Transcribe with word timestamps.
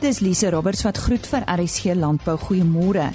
Dis 0.00 0.22
Lise 0.24 0.48
Roberts 0.48 0.80
wat 0.86 0.96
groet 0.96 1.26
vir 1.28 1.44
RSG 1.44 1.92
Landbou. 1.92 2.38
Goeiemôre. 2.40 3.10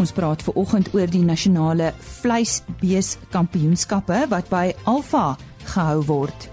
Ons 0.00 0.14
praat 0.16 0.40
ver 0.40 0.56
oggend 0.56 0.88
oor 0.96 1.10
die 1.12 1.20
nasionale 1.20 1.90
vleisbees 2.22 3.18
kampioenskappe 3.34 4.22
wat 4.30 4.48
by 4.48 4.70
Alfa 4.88 5.34
gehou 5.74 6.00
word. 6.08 6.48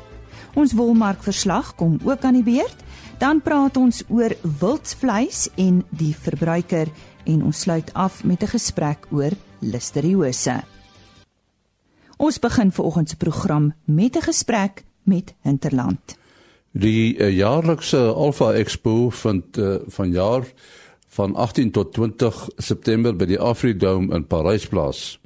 Ons 0.60 0.76
wolmarkverslag 0.76 1.72
kom 1.80 1.96
ook 2.04 2.28
aan 2.28 2.42
die 2.42 2.44
beurt. 2.44 2.84
Dan 3.24 3.40
praat 3.40 3.80
ons 3.80 4.04
oor 4.12 4.36
wildvleis 4.60 5.48
en 5.56 5.80
die 5.96 6.12
verbruiker 6.12 6.92
en 7.24 7.48
ons 7.48 7.64
sluit 7.64 7.88
af 7.96 8.26
met 8.28 8.44
'n 8.44 8.52
gesprek 8.52 9.08
oor 9.12 9.32
listeriose. 9.60 10.60
Ons 12.18 12.40
begin 12.40 12.72
ver 12.72 12.84
oggend 12.84 13.10
se 13.10 13.16
program 13.16 13.74
met 13.86 14.16
'n 14.16 14.28
gesprek 14.28 14.84
met 15.04 15.34
Hinterland. 15.42 16.19
Die 16.72 17.18
uh, 17.18 17.30
jaarlikse 17.34 17.98
Alpha 18.14 18.54
Expo 18.54 19.10
vind 19.10 19.58
uh, 19.58 19.76
vanjaar 19.88 20.46
van 21.08 21.36
18 21.36 21.72
tot 21.72 21.94
20 21.94 22.48
September 22.58 23.16
by 23.16 23.26
die 23.26 23.40
Afridome 23.40 24.14
in 24.16 24.28
Parys 24.30 24.68
plaas. 24.70 25.20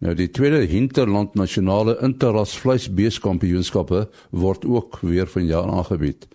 Nou 0.00 0.14
die 0.14 0.30
tweede 0.30 0.62
Hinterland 0.70 1.34
Nasionale 1.34 1.98
Interras 2.00 2.54
Vleisbeeskampioenskappe 2.62 4.06
word 4.30 4.64
ook 4.64 5.00
weer 5.02 5.26
vanjaar 5.26 5.68
aangebied. 5.68 6.28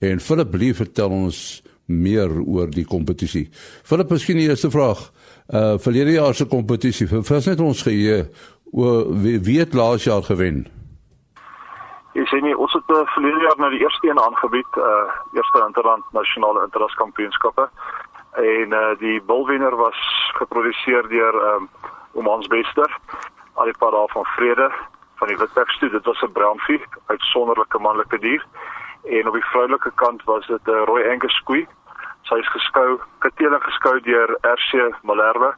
En 0.00 0.20
Philip 0.20 0.54
Lee 0.54 0.74
vertel 0.74 1.12
ons 1.12 1.62
meer 1.86 2.32
oor 2.40 2.70
die 2.72 2.86
kompetisie. 2.88 3.50
Philip, 3.84 4.10
miskien 4.10 4.40
die 4.40 4.48
eerste 4.48 4.70
vraag. 4.72 5.10
Uh 5.52 5.76
verlede 5.78 6.16
jaar 6.16 6.34
se 6.34 6.48
kompetisie, 6.48 7.06
vir 7.06 7.42
net 7.46 7.60
ons 7.60 7.82
geheue, 7.84 8.24
wie, 8.72 9.38
wie 9.44 9.58
het 9.60 9.74
laas 9.74 10.08
jaar 10.08 10.24
gewen? 10.24 10.64
Ek 12.14 12.26
sê 12.30 12.40
nie 12.42 12.54
ons 12.56 12.73
uh, 12.94 13.06
verlede 13.14 13.40
jaar 13.40 13.58
nou 13.58 13.70
die 13.70 13.80
eerste 13.80 14.08
een 14.08 14.20
aangebied, 14.20 14.76
uh 14.76 15.12
eerste 15.32 15.62
Interland 15.66 16.04
Nasionale 16.12 16.62
Interras 16.62 16.94
Kampioenskappe. 16.94 17.68
En 18.32 18.72
uh 18.72 18.98
die 18.98 19.22
bulwenner 19.22 19.76
was 19.76 19.98
geproduseer 20.34 21.08
deur 21.08 21.34
um 21.54 21.68
om 22.12 22.26
ons 22.26 22.46
bester 22.46 22.98
al 23.54 23.64
die 23.64 23.78
paar 23.78 24.08
van 24.08 24.24
vrede 24.24 24.70
van 25.14 25.28
die 25.28 25.36
Witbekstoet. 25.36 25.90
Dit 25.90 26.04
was 26.04 26.22
'n 26.22 26.32
brownvie, 26.32 26.82
uitsonderlike 27.06 27.78
manlike 27.78 28.18
dier. 28.18 28.44
En 29.04 29.26
op 29.28 29.34
die 29.34 29.44
vroulike 29.44 29.92
kant 29.94 30.24
was 30.24 30.46
dit 30.46 30.66
'n 30.66 30.84
rooi 30.84 31.10
Angus 31.10 31.40
koei. 31.44 31.66
Sy 32.22 32.34
is 32.34 32.48
geskou, 32.48 33.00
katele 33.18 33.60
geskou 33.60 34.00
deur 34.00 34.38
RC 34.40 34.94
Malherbe. 35.02 35.54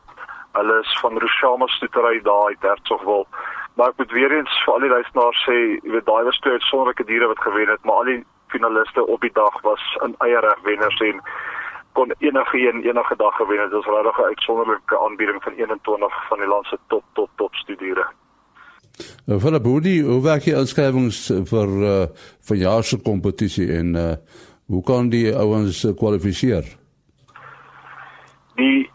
Hulle 0.53 0.81
is 0.81 0.99
van 1.01 1.19
Roshama 1.19 1.67
Stoetery 1.67 2.23
daar 2.23 2.47
uit 2.47 2.63
Hertsgwil. 2.63 3.27
Maar 3.77 3.93
ek 3.93 3.99
moet 4.01 4.13
weer 4.17 4.33
eens 4.33 4.63
vir 4.65 4.73
al 4.75 4.85
die 4.87 4.95
luisteraars 4.95 5.43
sê, 5.45 5.57
jy 5.85 5.93
weet 5.93 6.07
daai 6.09 6.25
was 6.25 6.39
twee 6.41 6.57
uitsonderlike 6.57 7.05
diere 7.05 7.29
wat 7.29 7.43
gewen 7.45 7.69
het, 7.69 7.83
maar 7.85 8.01
al 8.01 8.09
die 8.09 8.21
finaliste 8.55 9.05
op 9.07 9.21
die 9.21 9.33
dag 9.37 9.61
was 9.67 9.83
in 10.07 10.15
eie 10.25 10.41
reg 10.41 10.63
wenners 10.65 11.01
en 11.09 11.21
kon 11.99 12.15
enige 12.19 12.61
een 12.63 12.85
enige 12.89 13.17
dag 13.17 13.37
gewen 13.37 13.61
het. 13.61 13.71
Dit 13.71 13.85
was 13.85 13.93
regtig 13.95 14.19
'n 14.19 14.31
uitsonderlike 14.33 14.99
aanbieding 15.05 15.43
van 15.43 15.53
21 15.53 16.29
van 16.29 16.39
die 16.39 16.49
land 16.49 16.67
se 16.67 16.79
top 16.89 17.05
top 17.13 17.31
top 17.37 17.55
studiere. 17.55 18.07
Nou 19.27 19.41
vir 19.41 19.51
die 19.51 19.61
body, 19.61 20.01
hoe 20.01 20.23
werk 20.23 20.45
die 20.45 20.57
inskrywings 20.57 21.21
vir 21.53 21.69
uh, 21.93 22.07
vir 22.49 22.57
jaar 22.57 22.85
se 22.85 22.99
kompetisie 23.03 23.69
en 23.79 23.95
uh, 23.95 24.13
hoe 24.67 24.83
kan 24.83 25.09
die 25.09 25.37
ouens 25.37 25.87
kwalifiseer? 25.99 26.65
Die 28.57 28.91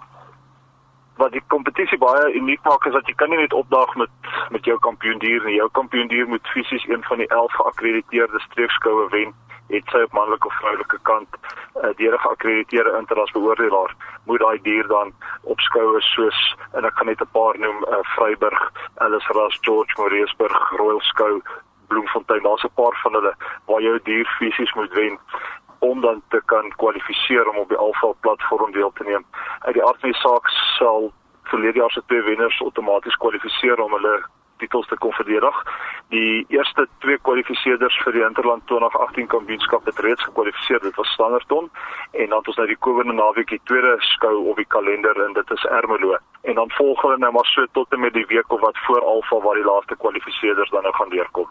wat 1.22 1.36
die 1.38 1.44
kompetisie 1.54 2.00
baie 2.02 2.34
uniek 2.34 2.64
maak 2.66 2.86
is 2.90 2.96
dat 2.98 3.08
jy 3.10 3.14
kan 3.20 3.30
nie 3.30 3.42
net 3.44 3.54
opdaag 3.54 3.94
met 4.02 4.10
met 4.56 4.66
jou 4.66 4.78
kampioendier 4.88 5.46
nie. 5.46 5.60
Jou 5.60 5.70
kampioendier 5.78 6.28
moet 6.28 6.54
fisies 6.54 6.88
een 6.90 7.04
van 7.10 7.22
die 7.22 7.30
11 7.30 7.54
geakkrediteerde 7.60 8.40
streekskoue 8.48 9.08
wen 9.16 9.34
het 9.72 9.94
sy 9.94 10.02
op 10.04 10.16
manlike 10.18 10.48
of 10.48 10.58
vroulike 10.60 11.00
kant 11.08 11.38
uh, 11.38 11.92
deur 12.00 12.16
'n 12.16 12.24
geakkrediteerde 12.26 12.98
interras 13.00 13.32
beoordelaar 13.38 13.96
moet 14.26 14.44
daai 14.44 14.60
dier 14.68 14.88
dan 14.88 15.14
opskou 15.54 16.02
soos 16.02 16.40
en 16.74 16.86
ek 16.90 16.96
kan 16.96 17.08
net 17.12 17.22
'n 17.22 17.32
paar 17.38 17.60
noem 17.60 17.80
uh, 17.84 18.02
Vryburg, 18.16 18.72
Ellis 19.06 19.28
Ras, 19.38 19.58
George 19.62 19.94
Moreesburg, 19.98 20.70
Royal 20.82 21.02
Skou, 21.02 21.42
Bloemfontein. 21.88 22.44
Daar's 22.44 22.64
'n 22.64 22.78
paar 22.82 22.96
van 23.04 23.14
hulle 23.14 23.34
waar 23.66 23.82
jou 23.82 24.00
dier 24.04 24.28
fisies 24.40 24.74
moet 24.74 24.94
wen 24.94 25.20
om 25.82 26.02
dan 26.02 26.22
te 26.30 26.42
kan 26.46 26.70
kwalifiseer 26.76 27.50
om 27.50 27.58
op 27.58 27.70
die 27.70 27.78
Alpha 27.78 28.12
platform 28.20 28.72
deel 28.72 28.92
te 28.94 29.04
neem. 29.04 29.26
Uit 29.60 29.74
die 29.74 29.86
aard 29.86 30.00
van 30.00 30.12
die 30.12 30.20
saak 30.20 30.50
sal 30.78 31.12
verlede 31.44 31.80
jaar 31.80 31.92
se 31.92 32.04
twee 32.06 32.22
wenners 32.22 32.62
outomaties 32.62 33.18
kwalifiseer 33.24 33.82
om 33.82 33.98
hulle 33.98 34.20
titels 34.62 34.88
te 34.88 34.98
kon 34.98 35.14
verdedig. 35.18 35.58
Die 36.14 36.46
eerste 36.54 36.86
twee 37.04 37.18
kwalifiseerders 37.28 37.98
vir 38.04 38.14
die 38.18 38.26
Interland 38.28 38.68
2018 38.70 39.30
kampioenskap 39.34 39.90
het 39.90 40.04
reeds 40.06 40.28
gekwalifiseer. 40.28 40.84
Dit 40.86 41.00
was 41.02 41.14
Standerton 41.16 41.70
en 42.12 42.30
dan 42.30 42.38
het 42.38 42.52
ons 42.54 42.62
nou 42.62 42.68
die 42.70 42.82
komende 42.88 43.18
naweek 43.18 43.50
die 43.56 43.62
tweede 43.72 43.96
skou 44.14 44.36
op 44.54 44.62
die 44.62 44.70
kalender 44.76 45.24
en 45.26 45.34
dit 45.40 45.58
is 45.58 45.66
Ermelo. 45.80 46.18
En 46.42 46.62
dan 46.62 46.78
volg 46.78 47.02
hulle 47.02 47.18
nou 47.18 47.34
maar 47.34 47.50
so 47.56 47.66
tot 47.72 47.98
en 47.98 48.06
met 48.06 48.14
die 48.14 48.28
week 48.30 48.54
of 48.54 48.62
wat 48.68 48.78
voor 48.86 49.02
Alpha 49.16 49.42
waar 49.42 49.60
die 49.60 49.70
laaste 49.72 49.98
kwalifiseerders 50.06 50.70
dan 50.70 50.84
nou 50.84 50.96
gaan 50.96 51.10
deurkom. 51.18 51.50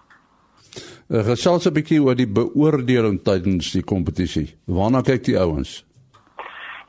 Uh, 1.10 1.24
gesels 1.26 1.66
'n 1.66 1.74
bietjie 1.74 1.98
oor 1.98 2.14
die 2.14 2.30
beoordeling 2.30 3.16
tydens 3.26 3.72
die 3.74 3.82
kompetisie. 3.82 4.54
Waarna 4.66 5.00
kyk 5.02 5.24
die 5.26 5.38
ouens? 5.38 5.82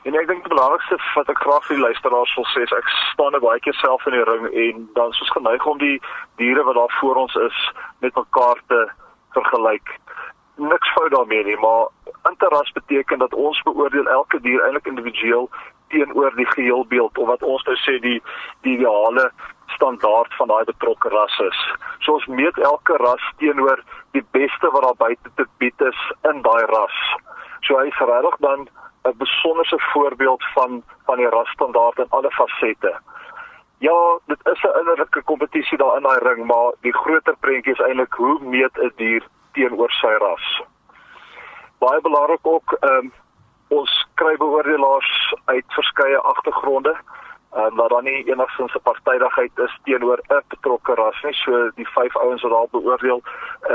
En 0.06 0.14
ek 0.14 0.28
dink 0.30 0.44
die 0.46 0.54
belangrikste 0.54 0.98
wat 1.16 1.30
ek 1.30 1.42
graag 1.42 1.66
vir 1.66 1.76
die 1.76 1.86
luisteraars 1.86 2.36
wil 2.38 2.46
sê 2.54 2.62
is 2.62 2.76
ek 2.78 2.92
staan 3.14 3.34
baie 3.42 3.60
keer 3.66 3.74
self 3.82 4.06
in 4.06 4.14
die 4.14 4.28
ring 4.30 4.46
en 4.66 4.90
dan 4.94 5.10
is 5.10 5.22
ons 5.26 5.34
geneig 5.38 5.66
om 5.66 5.78
die 5.82 5.98
diere 6.38 6.64
wat 6.70 6.78
daar 6.78 6.94
voor 7.00 7.16
ons 7.24 7.36
is 7.36 7.58
met 8.06 8.14
mekaar 8.16 8.62
te 8.68 8.80
vergelyk. 9.34 9.90
Niks 10.58 10.94
fout 10.94 11.12
daarmee 11.18 11.44
nie, 11.44 11.58
maar 11.58 11.90
interras 12.30 12.72
beteken 12.78 13.20
dat 13.26 13.34
ons 13.34 13.62
beoordeel 13.66 14.06
elke 14.06 14.42
dier 14.46 14.62
eintlik 14.62 14.86
individueel 14.86 15.50
teenoor 15.90 16.36
die 16.36 16.52
geheelbeeld 16.54 17.18
of 17.18 17.28
wat 17.28 17.42
ons 17.44 17.64
nou 17.64 17.78
sê 17.86 17.98
die 18.06 18.22
die 18.62 18.78
ideale 18.78 19.32
standaard 19.76 20.34
van 20.40 20.48
daai 20.48 20.64
betrokke 20.64 21.10
ras 21.10 21.40
is. 21.40 21.60
So 22.00 22.14
ons 22.14 22.26
meet 22.26 22.58
elke 22.58 22.98
ras 22.98 23.24
teenoor 23.38 23.84
die 24.12 24.26
beste 24.32 24.72
wat 24.72 24.84
daar 24.84 25.00
buite 25.06 25.30
te 25.36 25.46
bied 25.58 25.82
is 25.82 26.00
in 26.32 26.42
daai 26.42 26.66
ras. 26.74 26.98
So 27.62 27.78
hy 27.80 27.90
regtig 27.90 28.38
dan 28.40 28.68
'n 29.04 29.18
besonderse 29.18 29.80
voorbeeld 29.94 30.44
van 30.54 30.84
van 31.06 31.18
die 31.18 31.30
rasstandaard 31.30 31.98
in 31.98 32.10
alle 32.10 32.32
fasette. 32.32 33.00
Ja, 33.78 34.20
dit 34.26 34.40
is 34.54 34.62
'n 34.64 34.78
innerlike 34.80 35.22
kompetisie 35.24 35.78
daar 35.78 35.98
in 35.98 36.04
daai 36.04 36.20
ring, 36.20 36.46
maar 36.46 36.72
die 36.82 36.94
groter 36.94 37.36
prentjie 37.40 37.74
is 37.74 37.80
eintlik 37.80 38.14
hoe 38.14 38.40
meet 38.40 38.78
'n 38.78 38.92
dier 38.96 39.24
teenoor 39.52 39.92
sy 39.92 40.14
ras. 40.18 40.62
Baie 41.80 42.02
belangrik 42.02 42.40
ook, 42.42 42.78
ehm 42.80 42.98
um, 42.98 43.14
ons 43.68 44.08
kry 44.14 44.38
beoordelaars 44.38 45.36
uit 45.46 45.66
verskeie 45.68 46.18
agtergronde 46.18 46.96
en 47.52 47.76
maar 47.76 47.90
dan 47.90 48.04
nie 48.04 48.24
enigstens 48.32 48.74
'n 48.74 48.82
partydigheid 48.84 49.52
is 49.60 49.80
teenoor 49.84 50.20
'n 50.28 50.44
betrokke 50.48 50.94
ras 50.94 51.22
nie. 51.22 51.34
So 51.34 51.70
die 51.76 51.88
vyf 51.88 52.16
ouens 52.16 52.42
wat 52.42 52.52
daar 52.52 52.68
beoordeel 52.72 53.22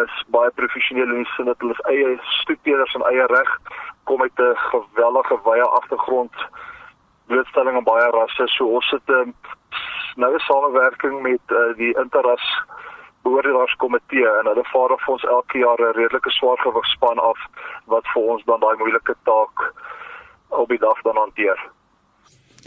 is 0.03 0.25
baie 0.27 0.51
professioneel 0.51 1.07
die 1.07 1.25
sin 1.25 1.45
dat 1.45 1.59
hulle 1.59 1.77
eie 1.83 2.19
stoetpeders 2.23 2.95
en 2.95 3.03
eie 3.03 3.27
reg 3.27 3.59
kom 4.05 4.23
uit 4.23 4.39
'n 4.39 4.57
gewellige 4.57 5.39
wye 5.45 5.63
agtergrond 5.63 6.35
blootstelling 7.27 7.77
aan 7.77 7.85
baie 7.85 8.11
rasse. 8.11 8.47
So 8.47 8.67
ons 8.67 8.91
het 8.91 9.09
um, 9.09 9.35
nou 10.17 10.35
'n 10.35 10.39
samewerking 10.39 11.23
met 11.23 11.41
uh, 11.47 11.77
die 11.77 11.99
Interras 11.99 12.63
beoordelingskomitee 13.23 14.29
en 14.39 14.47
hulle 14.47 14.65
vaar 14.65 14.99
vir 14.99 15.13
ons 15.13 15.25
elke 15.25 15.59
jaar 15.59 15.81
'n 15.81 15.97
redelike 16.01 16.31
swaar 16.31 16.59
gewig 16.59 16.87
span 16.87 17.19
af 17.19 17.39
wat 17.85 18.07
vir 18.13 18.23
ons 18.23 18.45
dan 18.45 18.61
daai 18.61 18.77
moeilike 18.77 19.15
taak 19.23 19.73
op 20.49 20.69
die 20.69 20.79
dag 20.79 21.03
dan 21.03 21.17
hanteer. 21.17 21.76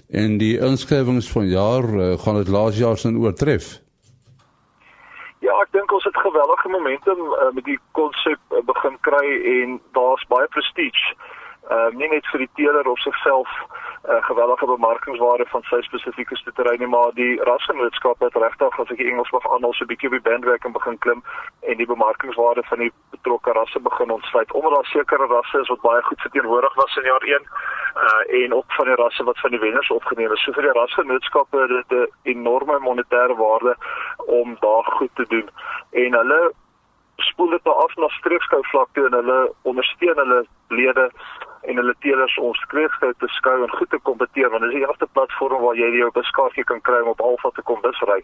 En 0.09 0.37
die 0.37 0.57
inskrywings 0.57 1.31
van 1.31 1.45
jaar 1.47 1.85
uh, 1.93 2.17
gaan 2.17 2.35
dit 2.35 2.47
laas 2.47 2.77
jaar 2.77 2.97
sin 2.97 3.17
oortref. 3.17 3.77
Ja, 5.39 5.53
ek 5.61 5.69
dink 5.71 5.91
ons 5.93 6.03
het 6.03 6.17
geweldige 6.17 6.69
momentum 6.69 7.19
uh, 7.19 7.51
met 7.53 7.65
die 7.67 7.77
konsep 7.91 8.39
uh, 8.49 8.63
begin 8.65 8.97
kry 9.05 9.27
en 9.53 9.77
daar's 9.93 10.25
baie 10.33 10.47
prestige. 10.47 11.13
Ehm 11.69 11.93
uh, 11.93 11.97
nie 11.97 12.07
net 12.09 12.25
vir 12.31 12.39
die 12.41 12.49
teeler 12.57 12.87
op 12.89 12.97
sigself 12.97 13.49
'n 13.59 14.11
uh, 14.11 14.23
gewellige 14.25 14.65
bemarkingswaarde 14.65 15.45
van 15.53 15.63
sy 15.63 15.81
spesifieke 15.81 16.35
stoetery 16.35 16.75
nie, 16.77 16.87
maar 16.87 17.11
die 17.13 17.43
rasgenootskap 17.49 18.19
het 18.19 18.35
regtig 18.35 18.79
as 18.79 18.91
ek 18.95 18.99
Engels 18.99 19.29
mag 19.31 19.45
aanhaal 19.49 19.73
so 19.73 19.83
'n 19.83 19.91
bietjie 19.91 20.09
op 20.09 20.15
die 20.17 20.27
bandwagon 20.29 20.71
begin 20.71 20.97
klim 20.97 21.21
en 21.61 21.77
die 21.77 21.85
bemarkingswaarde 21.85 22.63
van 22.69 22.79
die 22.79 22.91
betrokke 23.11 23.51
rasse 23.51 23.79
begin 23.79 24.09
ontsluit. 24.11 24.51
Omdat 24.51 24.73
daar 24.73 24.85
sekere 24.85 25.27
rasse 25.27 25.59
is 25.59 25.67
wat 25.67 25.81
baie 25.81 26.01
goed 26.01 26.21
verteenwoordig 26.21 26.73
was 26.73 26.95
in 26.95 27.03
jaar 27.03 27.23
1 27.23 27.43
uh 28.05 28.43
en 28.43 28.53
ook 28.53 28.71
van 28.77 28.85
die 28.85 28.95
rasse 29.03 29.23
wat 29.23 29.39
van 29.39 29.51
die 29.51 29.59
wenners 29.59 29.91
opgeneem 29.91 30.31
is. 30.31 30.43
So 30.43 30.51
vir 30.51 30.63
die 30.63 30.79
rasgenootskappe 30.79 31.57
het 31.61 31.69
dit 31.69 31.91
'n 31.99 32.07
enorme 32.23 32.79
monetêre 32.79 33.35
waarde 33.35 33.75
om 34.25 34.57
daar 34.59 34.85
goed 34.97 35.13
te 35.13 35.25
doen. 35.27 35.49
En 35.91 36.13
hulle 36.13 36.51
spoel 37.15 37.49
dit 37.49 37.63
af 37.63 37.95
na 37.95 38.07
streekskou 38.07 38.61
vlak 38.71 38.89
toe 38.93 39.05
en 39.05 39.13
hulle 39.13 39.53
ondersteun 39.61 40.17
hulle 40.17 40.45
lede 40.67 41.11
en 41.61 41.75
hulle 41.75 41.95
teelers 41.99 42.37
om 42.37 42.53
skreegskou 42.53 43.13
te 43.19 43.27
skou 43.27 43.57
en 43.63 43.75
goed 43.77 43.89
te 43.89 43.99
kompeteer 44.09 44.49
want 44.49 44.63
dis 44.63 44.75
die 44.77 44.83
enigste 44.83 45.07
platform 45.17 45.61
waar 45.63 45.75
jy 45.75 45.89
jou 45.97 46.09
beskaafie 46.15 46.63
kan 46.71 46.81
kry 46.87 47.01
om 47.03 47.11
op 47.13 47.21
Alfa 47.21 47.51
te 47.55 47.65
kom 47.67 47.81
busry. 47.81 48.21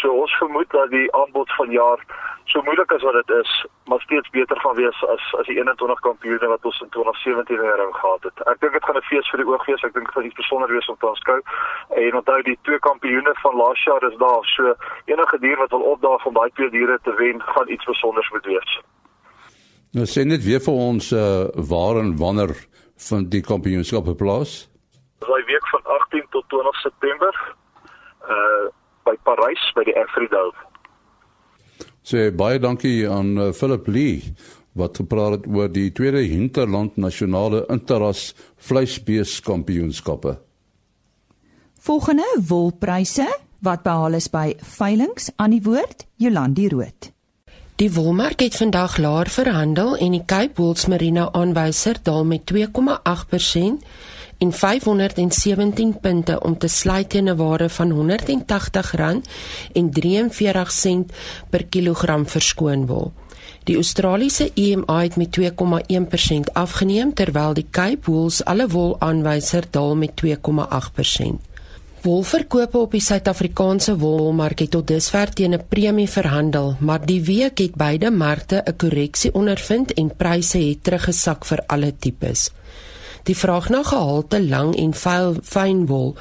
So 0.00 0.14
ons 0.22 0.38
vermoed 0.40 0.70
dat 0.70 0.90
die 0.94 1.08
aanbod 1.20 1.52
van 1.58 1.70
jaar 1.74 2.02
so 2.52 2.62
moeilik 2.62 2.92
as 2.94 3.02
wat 3.02 3.16
dit 3.20 3.32
is, 3.36 3.52
maar 3.90 4.00
steeds 4.00 4.30
beter 4.30 4.60
gaan 4.62 4.76
wees 4.78 4.98
as 5.14 5.24
as 5.40 5.46
die 5.50 5.58
21 5.58 6.00
kampioene 6.08 6.50
wat 6.52 6.68
ons 6.70 6.80
in 6.84 6.90
2017 6.94 7.56
in 7.56 7.78
ring 7.80 7.94
gehad 8.00 8.28
het. 8.28 8.42
Ek 8.52 8.60
dink 8.60 8.72
dit 8.78 8.84
gaan 8.84 8.98
'n 9.00 9.08
fees 9.10 9.30
vir 9.30 9.42
die 9.42 9.50
oog 9.50 9.66
wees. 9.66 9.84
Ek 9.84 9.94
dink 9.94 10.06
dit 10.06 10.14
gaan 10.14 10.28
iets 10.28 10.40
besonder 10.42 10.68
wees 10.68 10.88
om 10.88 10.98
te 10.98 11.08
aanskou. 11.08 11.40
En 12.02 12.18
onthou 12.20 12.42
die 12.42 12.58
twee 12.62 12.78
kampioene 12.78 13.34
van 13.42 13.54
laas 13.62 13.84
jaar 13.84 14.02
is 14.10 14.18
daar. 14.18 14.44
So 14.56 14.74
enige 15.04 15.38
dier 15.38 15.56
wat 15.56 15.70
wil 15.70 15.90
opdaag 15.94 16.26
om 16.26 16.34
daai 16.34 16.50
twee 16.54 16.70
diere 16.70 16.98
te 17.02 17.14
wen, 17.14 17.42
gaan 17.42 17.68
iets 17.68 17.84
besonders 17.84 18.30
moet 18.30 18.46
wees. 18.46 18.80
Nou 19.96 20.04
sê 20.04 20.24
net 20.24 20.42
weer 20.44 20.60
vir 20.60 20.74
ons 20.74 21.12
uh, 21.12 21.48
waar 21.54 21.96
en 21.96 22.16
wanneer 22.16 22.52
van 22.96 23.28
die 23.28 23.42
kampioenskappe 23.44 24.14
plaas? 24.14 24.68
Daai 25.24 25.44
week 25.48 25.68
van 25.72 25.84
18 25.84 26.26
tot 26.30 26.48
20 26.48 26.80
September 26.82 27.32
uh 28.28 28.66
by 29.06 29.14
Parys 29.22 29.62
by 29.76 29.84
die 29.86 29.94
Afrido. 29.94 30.50
Sê 32.02 32.30
baie 32.34 32.58
dankie 32.58 33.06
aan 33.06 33.36
uh, 33.38 33.52
Philip 33.54 33.86
Lee 33.86 34.34
wat 34.76 34.98
gepraat 35.00 35.38
het 35.38 35.46
oor 35.46 35.70
die 35.72 35.88
tweede 35.94 36.24
Hinterland 36.26 36.98
Nasionale 37.00 37.64
Interras 37.72 38.34
Vleisbees 38.56 39.38
Kampioenskappe. 39.40 40.36
Volgende 41.80 42.26
wolpryse 42.48 43.26
wat 43.64 43.82
behaal 43.86 44.18
is 44.18 44.28
by 44.28 44.52
veilinge 44.76 45.32
aan 45.36 45.54
die 45.54 45.62
woord 45.64 46.04
Jolandi 46.20 46.68
Rood. 46.68 47.15
Die 47.76 47.92
wolmark 47.92 48.40
het 48.40 48.54
vandag 48.56 48.94
laer 48.96 49.28
verhandel 49.28 49.96
en 50.00 50.14
die 50.14 50.22
Cape 50.24 50.56
Wools 50.56 50.86
Merino 50.88 51.26
aanwyser 51.36 51.98
daal 52.02 52.24
met 52.24 52.48
2,8% 52.48 53.82
en 54.38 54.52
517 54.52 55.92
punte 56.00 56.38
om 56.40 56.56
te 56.58 56.68
sluit 56.72 57.10
teen 57.10 57.28
'n 57.28 57.36
waarde 57.36 57.68
van 57.68 57.92
R180 57.92 59.20
en 59.72 59.90
43 59.90 60.72
sent 60.72 61.12
per 61.50 61.66
kilogram 61.66 62.26
verskoon 62.26 62.86
wol. 62.86 63.12
Die 63.64 63.76
Australiese 63.76 64.50
EMA 64.54 65.02
het 65.02 65.16
met 65.16 65.32
2,1% 65.32 66.52
afgeneem 66.52 67.14
terwyl 67.14 67.54
die 67.54 67.66
Cape 67.70 68.10
Wools 68.10 68.44
alle 68.44 68.68
wol 68.68 68.96
aanwyser 69.00 69.64
daal 69.70 69.96
met 69.96 70.12
2,8%. 70.24 71.55
Wolverkope 72.04 72.78
op 72.78 72.92
die 72.92 73.00
Suid-Afrikaanse 73.00 73.96
wolmark 73.98 74.60
het 74.62 74.70
tot 74.74 74.86
dusver 74.86 75.32
teen 75.32 75.54
'n 75.54 75.64
premie 75.68 76.08
verhandel, 76.08 76.76
maar 76.80 77.06
die 77.06 77.22
week 77.22 77.58
het 77.58 77.74
beide 77.74 78.10
markte 78.10 78.62
'n 78.64 78.76
korreksie 78.76 79.34
ondervind 79.34 79.92
en 79.92 80.16
pryse 80.16 80.58
het 80.58 80.84
teruggesak 80.84 81.44
vir 81.44 81.62
alle 81.66 81.96
tipes. 81.98 82.50
Die 83.26 83.36
vraag 83.36 83.68
na 83.68 83.82
gehalte 83.82 84.38
lang 84.48 84.76
en 84.78 84.92
fyn 85.42 85.86
wol 85.86 86.12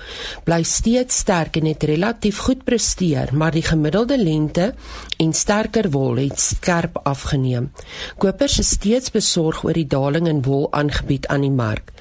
bly 0.43 0.63
steeds 0.63 1.17
sterk 1.21 1.59
en 1.59 1.65
het 1.65 1.83
relatief 1.83 2.37
goed 2.47 2.63
presteer, 2.63 3.29
maar 3.33 3.51
die 3.51 3.61
gemiddelde 3.61 4.17
lengte 4.17 4.73
en 5.17 5.33
sterker 5.33 5.91
wol 5.93 6.15
het 6.15 6.39
skerp 6.39 6.97
afgeneem. 7.03 7.71
Kopers 8.17 8.59
is 8.59 8.69
steeds 8.69 9.11
besorg 9.11 9.63
oor 9.63 9.77
die 9.77 9.87
daling 9.87 10.27
in 10.27 10.41
wol 10.41 10.67
aangebied 10.71 11.27
aan 11.27 11.41
die 11.41 11.53
mark. 11.53 11.93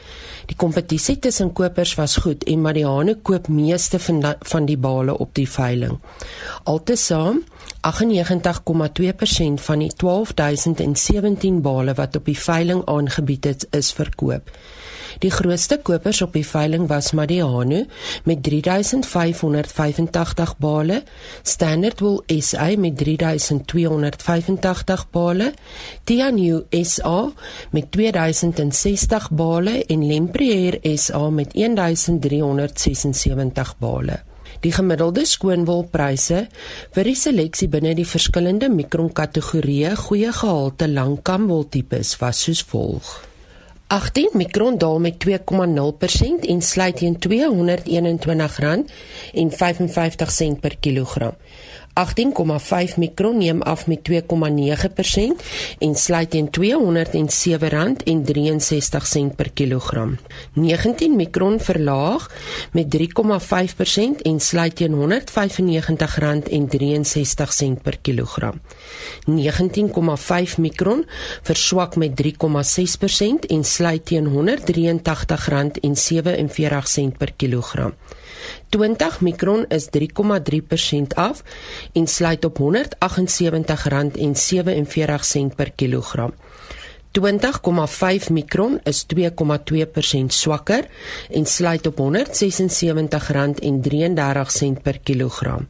Die 0.47 0.57
kompetisie 0.57 1.19
tussen 1.19 1.53
kopers 1.57 1.95
was 1.97 2.17
goed 2.25 2.45
en 2.45 2.61
Mariano 2.61 3.15
koop 3.23 3.49
meeste 3.49 3.99
van 3.99 4.21
die, 4.21 4.35
van 4.51 4.67
die 4.69 4.77
bale 4.79 5.17
op 5.19 5.35
die 5.35 5.49
veiling. 5.49 5.99
Altesaam 6.65 7.43
98,2% 7.85 9.61
van 9.67 9.79
die 9.85 9.93
12017 9.97 11.61
bale 11.65 11.95
wat 11.95 12.17
op 12.17 12.25
die 12.29 12.39
veiling 12.39 12.85
aangebied 12.89 13.47
is, 13.47 13.67
is 13.71 13.93
verkoop. 13.93 14.51
Die 15.23 15.31
grootste 15.31 15.79
kopers 15.83 16.23
op 16.25 16.33
die 16.35 16.47
veiling 16.47 16.89
was 16.91 17.13
Mariano 17.13 17.85
met 18.25 18.43
3585 18.43 20.57
bale, 20.59 21.03
Standard 21.43 22.01
Wool 22.01 22.23
SA 22.41 22.77
met 22.79 22.97
3285 22.99 25.11
bale, 25.11 25.53
Tianyu 26.05 26.65
SA 26.83 27.33
met 27.71 27.93
2060 27.93 29.31
bale 29.31 29.85
en 29.87 30.07
Lempriere 30.07 30.97
SA 30.97 31.31
met 31.31 31.55
1376 31.55 33.79
bale. 33.79 34.23
Die 34.65 34.73
gemiddelde 34.73 35.27
skoonwolpryse 35.29 36.47
vir 36.95 37.09
die 37.09 37.19
seleksie 37.19 37.69
binne 37.69 37.93
die 37.99 38.07
verskillende 38.09 38.71
mikronkategorieë 38.73 39.93
goeie 40.07 40.33
gehalte 40.33 40.89
langkamwoltipes 40.89 42.15
was 42.23 42.41
soos 42.47 42.63
volg: 42.71 43.11
18 43.95 44.31
mikron 44.35 44.79
daal 44.79 44.99
met 44.99 45.15
2,0% 45.29 45.35
en 46.49 46.63
sluit 46.63 46.97
teen 46.97 47.17
R221,55 47.19 47.25
per 50.61 50.77
kilogram. 50.81 51.35
18,5 51.95 52.97
mikron 52.99 53.39
neem 53.39 53.63
af 53.63 53.87
met 53.87 54.01
2,9% 54.11 54.13
en 55.79 55.95
sluit 55.95 56.31
teen 56.31 56.49
R207,63 56.51 56.55
per 59.37 59.51
kilogram. 59.55 60.19
19 60.53 61.17
mikron 61.17 61.61
verlaag 61.61 62.31
met 62.73 62.97
3,5% 62.97 63.01
en 64.23 64.41
sluit 64.41 64.77
teen 64.77 64.95
R195,63 64.95 65.03
per 67.83 67.99
kilogram. 68.01 68.61
19,5 69.31 69.35
mikron 70.59 71.07
verswak 71.43 71.97
met 71.97 72.23
3,6% 72.23 72.29
en 73.49 73.65
sluit 73.65 74.05
teen 74.05 74.27
R183,47 74.27 74.31
per 77.19 77.33
kilogram. 77.37 77.95
20 78.69 79.21
mikron 79.21 79.65
is 79.69 79.89
3,3% 79.89 81.07
af 81.15 81.43
en 81.93 82.07
sluit 82.07 82.45
op 82.45 82.59
R178,47 82.59 82.65
per 85.57 85.73
kilogram. 85.77 86.35
20,5 87.19 87.21
mikron 88.31 88.81
is 88.85 89.07
2,2% 89.07 90.27
swakker 90.29 90.85
en 91.31 91.47
sluit 91.47 91.87
op 91.87 91.99
R176,33 91.99 92.03
per 94.83 94.99
kilogram. 95.03 95.69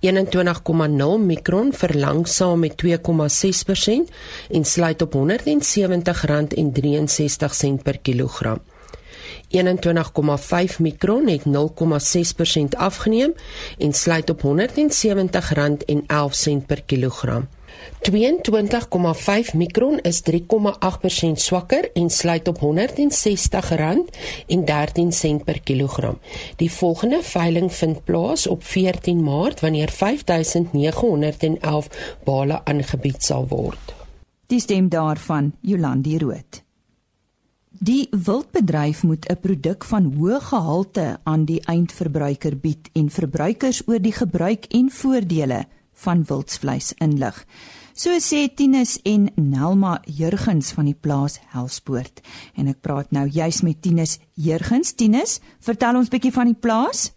21,0 0.00 1.18
mikron 1.18 1.72
verlangsaam 1.72 2.58
met 2.58 2.74
2,6% 2.86 2.90
en 4.50 4.64
sluit 4.64 5.02
op 5.02 5.14
R170,63 5.14 5.22
per 7.82 7.98
kilogram. 7.98 8.60
21,5 9.48 10.78
mikron 10.78 11.28
het 11.28 11.44
0,6% 11.46 11.52
afgeneem 12.76 13.32
en 13.78 13.92
sluit 13.92 14.30
op 14.30 14.42
R170,11 14.42 14.48
per 16.66 16.82
kilogram. 16.82 17.48
22,5 18.10 18.16
mikron 19.54 19.98
is 19.98 20.22
3,8% 20.30 20.36
swakker 21.32 21.90
en 21.92 22.10
sluit 22.10 22.48
op 22.48 22.56
R160,13 22.56 22.62
per 25.44 25.60
kilogram. 25.60 26.18
Die 26.56 26.72
volgende 26.72 27.22
veiling 27.22 27.72
vind 27.72 28.04
plaas 28.04 28.46
op 28.46 28.64
14 28.64 29.22
Maart 29.22 29.60
wanneer 29.60 29.88
5911 29.88 32.16
bale 32.24 32.64
aangebied 32.64 33.24
sal 33.24 33.48
word. 33.48 33.94
Die 34.46 34.60
stem 34.60 34.88
daarvan 34.88 35.52
Jolandi 35.60 36.18
Rood. 36.18 36.66
Die 37.78 38.08
wildbedryf 38.10 39.04
moet 39.04 39.28
'n 39.30 39.40
produk 39.40 39.84
van 39.84 40.04
hoë 40.18 40.40
gehalte 40.40 41.18
aan 41.22 41.44
die 41.44 41.60
eindverbruiker 41.64 42.56
bied 42.58 42.90
en 42.92 43.08
verbruikers 43.08 43.82
oor 43.86 44.02
die 44.02 44.12
gebruik 44.12 44.66
en 44.74 44.90
voordele 44.90 45.64
van 45.92 46.24
wildsvleis 46.24 46.94
inlig. 46.98 47.44
So 47.94 48.10
sê 48.18 48.48
Tinus 48.54 48.98
en 49.02 49.30
Nelma 49.36 50.00
Jurgens 50.04 50.72
van 50.72 50.84
die 50.84 50.98
plaas 51.00 51.38
Helspoort. 51.54 52.20
En 52.56 52.66
ek 52.66 52.80
praat 52.80 53.10
nou 53.10 53.26
juis 53.26 53.62
met 53.62 53.82
Tinus 53.82 54.18
Jurgens. 54.34 54.94
Tinus, 54.94 55.40
vertel 55.60 55.94
ons 55.94 56.08
bietjie 56.08 56.32
van 56.32 56.46
die 56.46 56.60
plaas. 56.60 57.14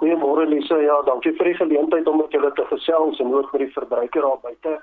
Goeiemôre 0.00 0.48
Lisa. 0.48 0.80
Ja, 0.80 1.02
dankie 1.02 1.36
vir 1.36 1.44
die 1.44 1.54
geleentheid 1.54 2.08
om 2.08 2.16
met 2.16 2.32
julle 2.32 2.52
te 2.52 2.64
gesels 2.64 3.20
en 3.20 3.34
ook 3.34 3.52
met 3.52 3.60
die 3.60 3.72
verbruiker 3.72 4.22
daar 4.22 4.40
buite. 4.42 4.80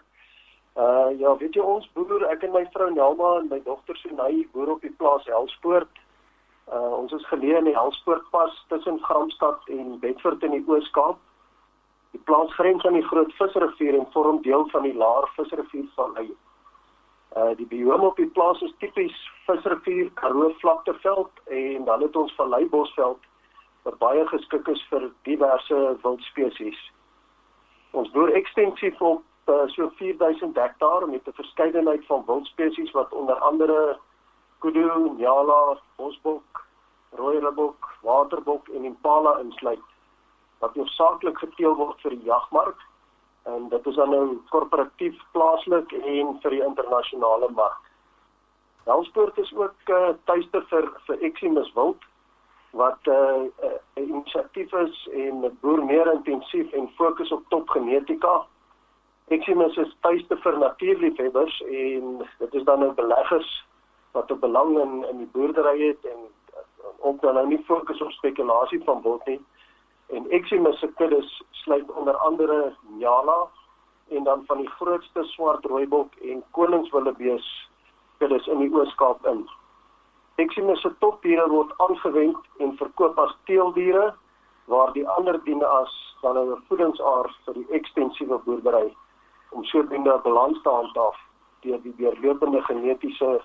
Uh 0.80 1.20
ja, 1.20 1.38
weet 1.38 1.58
jy 1.58 1.64
ons 1.66 1.88
boer, 1.92 2.24
ek 2.32 2.44
en 2.48 2.54
my 2.56 2.62
vrou 2.72 2.86
Nelma 2.94 3.30
en 3.42 3.50
my 3.52 3.58
dogter 3.66 3.98
Sunay 4.00 4.46
boer 4.54 4.70
op 4.78 4.86
die 4.86 4.94
plaas 5.02 5.26
Helspoort. 5.28 5.92
Uh 6.72 6.92
ons 7.02 7.16
is 7.18 7.26
geleë 7.28 7.58
in 7.60 7.68
die 7.68 7.76
Helspoortpas 7.76 8.56
tussen 8.72 9.02
Gramstad 9.04 9.68
en 9.76 9.98
Bedford 10.00 10.46
in 10.48 10.56
die 10.56 10.64
Oos-Kaap. 10.70 11.20
Die 12.16 12.22
plaas 12.30 12.54
grens 12.56 12.86
aan 12.88 12.96
die 12.96 13.04
Groot 13.10 13.34
Visrivier 13.42 13.98
en 14.00 14.08
vorm 14.16 14.40
deel 14.46 14.64
van 14.72 14.88
die 14.88 14.96
Laar 14.96 15.28
Visrivier 15.36 15.90
vallei. 16.00 16.30
Uh 17.36 17.52
die 17.60 17.68
biome 17.68 18.14
op 18.14 18.22
die 18.22 18.32
plaas 18.40 18.64
is 18.64 18.76
tipies 18.80 19.20
Visrivier 19.50 20.14
Karoo 20.22 20.54
vlakteveld 20.64 21.44
en 21.60 21.90
dan 21.92 22.08
het 22.08 22.16
ons 22.16 22.36
vallei 22.40 22.64
bosveld 22.72 23.28
wat 23.84 24.00
baie 24.00 24.24
geskik 24.32 24.72
is 24.72 24.88
vir 24.94 25.12
diverse 25.28 25.84
wildspesies. 26.06 26.80
Ons 27.92 28.12
boer 28.16 28.32
ekstensief 28.40 29.02
op 29.02 29.26
uh, 29.50 29.68
so 29.68 29.90
4000 29.98 30.56
hektaar 30.56 31.08
met 31.10 31.28
'n 31.28 31.40
verskeidenheid 31.42 32.06
van 32.06 32.24
wildspesies 32.26 32.92
wat 32.92 33.14
onder 33.14 33.36
andere 33.36 34.00
kudu, 34.60 34.90
nyala, 35.18 35.78
bosbok, 35.96 36.66
rooi 37.10 37.40
ribbok, 37.40 37.90
waterbok 38.02 38.68
en 38.68 38.86
impala 38.86 39.38
insluit 39.40 39.88
wat 40.60 40.76
hoofsaaklik 40.76 41.38
geteel 41.38 41.76
word 41.76 42.02
vir 42.02 42.16
die 42.16 42.28
jagmark 42.28 42.80
en 43.44 43.70
dit 43.70 43.86
is 43.88 43.96
dan 43.96 44.10
nou 44.10 44.26
korporatief 44.50 45.22
plaaslik 45.32 45.94
en 45.94 46.36
vir 46.44 46.56
die 46.56 46.64
internasionale 46.64 47.50
mark. 47.56 47.82
Helsport 48.90 49.38
is 49.38 49.52
ook 49.56 49.92
uh, 49.94 50.14
tuiste 50.26 50.62
vir 50.72 50.88
vir 51.08 51.26
Eximus 51.30 51.72
wild 51.78 52.06
wat 52.72 53.00
'n 53.08 53.12
uh, 53.12 53.70
uh, 53.70 54.04
inisiatief 54.04 54.74
is 54.74 55.08
en 55.14 55.58
boer 55.62 55.84
meer 55.86 56.12
intensief 56.14 56.72
en 56.72 56.90
fokus 56.98 57.32
op 57.32 57.44
topgenetika. 57.50 58.46
Eximus 59.30 59.76
is 59.78 59.90
tuiste 60.02 60.36
vir 60.42 60.56
natuurliefhebbers 60.58 61.60
en 61.62 62.06
dit 62.40 62.54
is 62.58 62.64
dan 62.66 62.80
nou 62.82 62.94
beleggers 62.98 63.50
wat 64.18 64.32
'n 64.32 64.40
belang 64.40 64.78
in 64.84 64.94
in 65.10 65.18
die 65.18 65.30
boerdery 65.34 65.88
het 65.88 66.06
en 66.12 66.20
ook 67.00 67.22
dan 67.22 67.34
nou 67.34 67.48
nie 67.48 67.64
fokus 67.66 68.02
op 68.02 68.12
spekulasie 68.12 68.84
van 68.84 69.02
wild 69.02 69.26
nie. 69.26 69.42
En 70.08 70.30
Eximus 70.30 70.80
se 70.80 70.88
kuddes 70.94 71.44
sluit 71.52 71.92
onder 71.92 72.18
andere 72.18 72.74
Nyala 72.82 73.48
en 74.08 74.24
dan 74.24 74.46
van 74.46 74.58
die 74.58 74.70
grootste 74.70 75.24
swart 75.24 75.66
rooibok 75.66 76.16
en 76.16 76.44
koningswillebees 76.52 77.70
kuddes 78.18 78.48
in 78.48 78.58
die 78.58 78.74
Oos-Kaap 78.74 79.26
in. 79.26 79.50
Eximus 80.36 80.82
se 80.82 80.92
topdiere 81.00 81.50
word 81.50 81.74
aangewend 81.78 82.38
en 82.58 82.78
verkoop 82.78 83.20
as 83.20 83.38
teeldiere 83.44 84.14
waar 84.66 84.94
die 84.94 85.08
ander 85.08 85.44
diene 85.44 85.66
as 85.66 85.94
dan 86.22 86.38
'n 86.38 86.64
voedingsaar 86.68 87.36
vir 87.46 87.54
die 87.54 87.68
ekstensiewe 87.70 88.38
boerdery 88.38 88.96
om 89.50 89.64
sodoende 89.64 90.14
'n 90.14 90.22
balans 90.24 90.62
te 90.62 90.70
handhaaf 90.70 91.18
deur 91.62 91.82
die 91.82 91.96
deurlopende 91.98 92.62
genetiese 92.62 93.42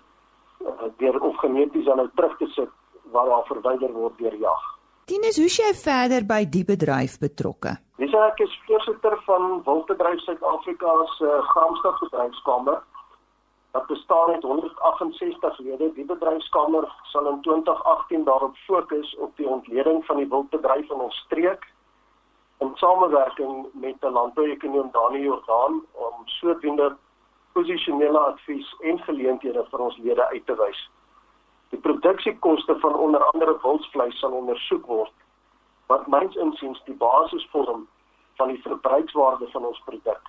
uh, 0.61 0.71
deur 0.97 1.21
of 1.21 1.37
geneties 1.37 1.85
dan 1.85 1.97
nou 1.97 2.09
terug 2.15 2.37
te 2.37 2.47
sit 2.47 2.71
waar 3.13 3.27
daar 3.27 3.47
verwyder 3.47 3.93
word 3.93 4.19
deur 4.19 4.37
jag. 4.39 4.63
Tinus, 5.05 5.37
hoe 5.37 5.51
jy 5.53 5.75
verder 5.77 6.25
by 6.25 6.45
die 6.49 6.65
bedryf 6.65 7.19
betrokke? 7.21 7.77
Dis 8.01 8.15
ek 8.17 8.41
is 8.41 8.55
voorsitter 8.67 9.19
van 9.27 9.61
Wildbedryf 9.67 10.21
Suid-Afrika 10.25 10.95
se 11.19 11.29
uh, 11.29 11.43
Gramstad 11.51 12.01
Bedryfskamer. 12.01 12.81
Dit 13.75 13.87
bestaan 13.87 14.31
uit 14.31 14.43
168 14.43 15.59
lede. 15.59 15.91
Die 15.95 16.05
bedryfskamer 16.05 16.89
sal 17.13 17.29
in 17.29 17.41
2018 17.43 18.25
daarop 18.25 18.57
fokus 18.67 19.17
op 19.17 19.37
die 19.37 19.49
ontleding 19.49 20.05
van 20.07 20.17
die 20.17 20.29
wildbedryf 20.29 20.91
in 20.91 21.05
ons 21.09 21.17
streek 21.27 21.69
in 22.65 22.77
samewerking 22.77 23.67
met 23.73 23.97
'n 24.01 24.13
landbouekonoom 24.19 24.89
Dani 24.93 25.21
Jordaan 25.21 25.83
om 25.93 26.15
sodoende 26.25 26.97
posisionele 27.53 28.19
advies 28.19 28.77
en 28.81 28.99
geleenthede 28.99 29.65
vir 29.71 29.81
ons 29.81 29.97
lede 29.97 30.25
uit 30.27 30.47
te 30.47 30.55
wys. 30.55 30.91
Die 31.69 31.79
produksiekoste 31.81 32.79
van 32.79 32.95
onder 32.95 33.25
andere 33.25 33.59
wildsvleis 33.63 34.19
sal 34.19 34.31
ondersoek 34.31 34.87
word 34.87 35.13
wat 35.87 36.07
myns 36.07 36.37
insiens 36.37 36.81
die 36.85 36.95
basis 36.95 37.49
vorm 37.51 37.89
van 38.37 38.49
die 38.49 38.63
verbruikswaarde 38.63 39.51
van 39.51 39.65
ons 39.65 39.83
produk. 39.85 40.23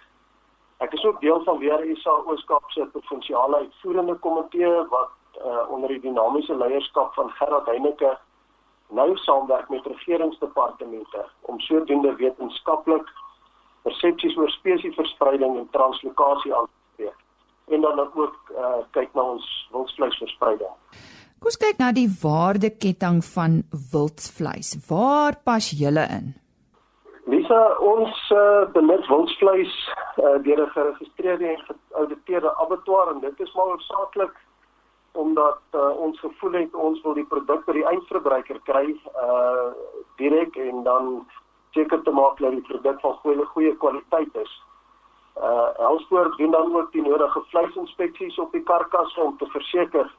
Ek 0.77 0.93
is 0.93 1.05
ook 1.05 1.21
deel 1.21 1.43
van 1.43 1.57
weer 1.57 1.97
SA 1.97 2.11
Ooskaap 2.25 2.71
se 2.71 2.85
provinsiale 2.85 3.55
uitvoerende 3.55 4.15
komitee 4.15 4.85
wat 4.89 5.11
uh, 5.45 5.69
onder 5.69 5.89
die 5.89 5.99
dinamiese 5.99 6.55
leierskap 6.55 7.13
van 7.13 7.29
Gerard 7.29 7.65
Heineke 7.65 8.17
nou 8.89 9.17
saamwerk 9.17 9.69
met 9.69 9.85
regeringsdepartemente 9.85 11.25
om 11.41 11.59
sodoende 11.59 12.15
wetenskaplik 12.15 13.09
persepsies 13.81 14.37
oor 14.37 14.49
spesieverspreiding 14.49 15.57
en 15.57 15.67
translokasie 15.71 16.55
aan 16.55 16.65
te 16.65 16.93
spreek 16.93 17.19
en 17.67 17.81
dan 17.81 17.99
ook 17.99 18.39
uh, 18.51 18.81
kyk 18.91 19.13
na 19.13 19.21
ons 19.21 19.45
wildsvleisverspreiding. 19.71 20.73
Kom 21.39 21.49
ons 21.51 21.57
kyk 21.61 21.77
na 21.81 21.91
die 21.93 22.07
waardeketting 22.21 23.23
van 23.33 23.61
wildsvleis. 23.91 24.75
Waar 24.89 25.37
pas 25.43 25.69
julle 25.73 26.05
in? 26.17 26.33
Lisa, 27.25 27.61
ons 27.81 28.21
uh, 28.33 28.65
benut 28.73 29.07
wildsvleis 29.09 29.73
uh, 30.21 30.37
deur 30.45 30.61
'n 30.61 30.73
geregistreerde 30.77 31.47
en 31.47 31.61
geauditeerde 31.69 32.55
abattoir 32.55 33.13
en 33.13 33.19
dit 33.19 33.39
is 33.39 33.53
maar 33.53 33.65
hoofsaaklik 33.65 34.33
omdat 35.15 35.59
uh, 35.71 35.89
ons 35.97 36.19
gevoel 36.19 36.51
het 36.51 36.75
ons 36.75 37.01
wil 37.01 37.13
die 37.13 37.25
produk 37.31 37.65
by 37.65 37.73
die 37.79 37.87
eindverbruiker 37.91 38.59
kry 38.69 38.85
uh 39.23 39.71
direk 40.19 40.55
en 40.55 40.83
dan 40.83 41.25
seker 41.75 42.01
te 42.03 42.11
maak 42.11 42.39
dat 42.39 42.55
die 42.55 42.67
produk 42.67 42.99
van 43.03 43.17
goeie 43.23 43.45
goeie 43.45 43.75
kwaliteit 43.83 44.35
is. 44.43 44.53
Uh 45.35 45.67
Elspoort 45.89 46.37
doen 46.37 46.51
dan 46.51 46.75
ook 46.75 46.91
die 46.91 47.03
nodige 47.03 47.41
vleisinspeksies 47.51 48.39
op 48.39 48.51
die 48.51 48.63
karkas 48.63 49.17
om 49.17 49.37
te 49.37 49.47
verseker 49.51 50.11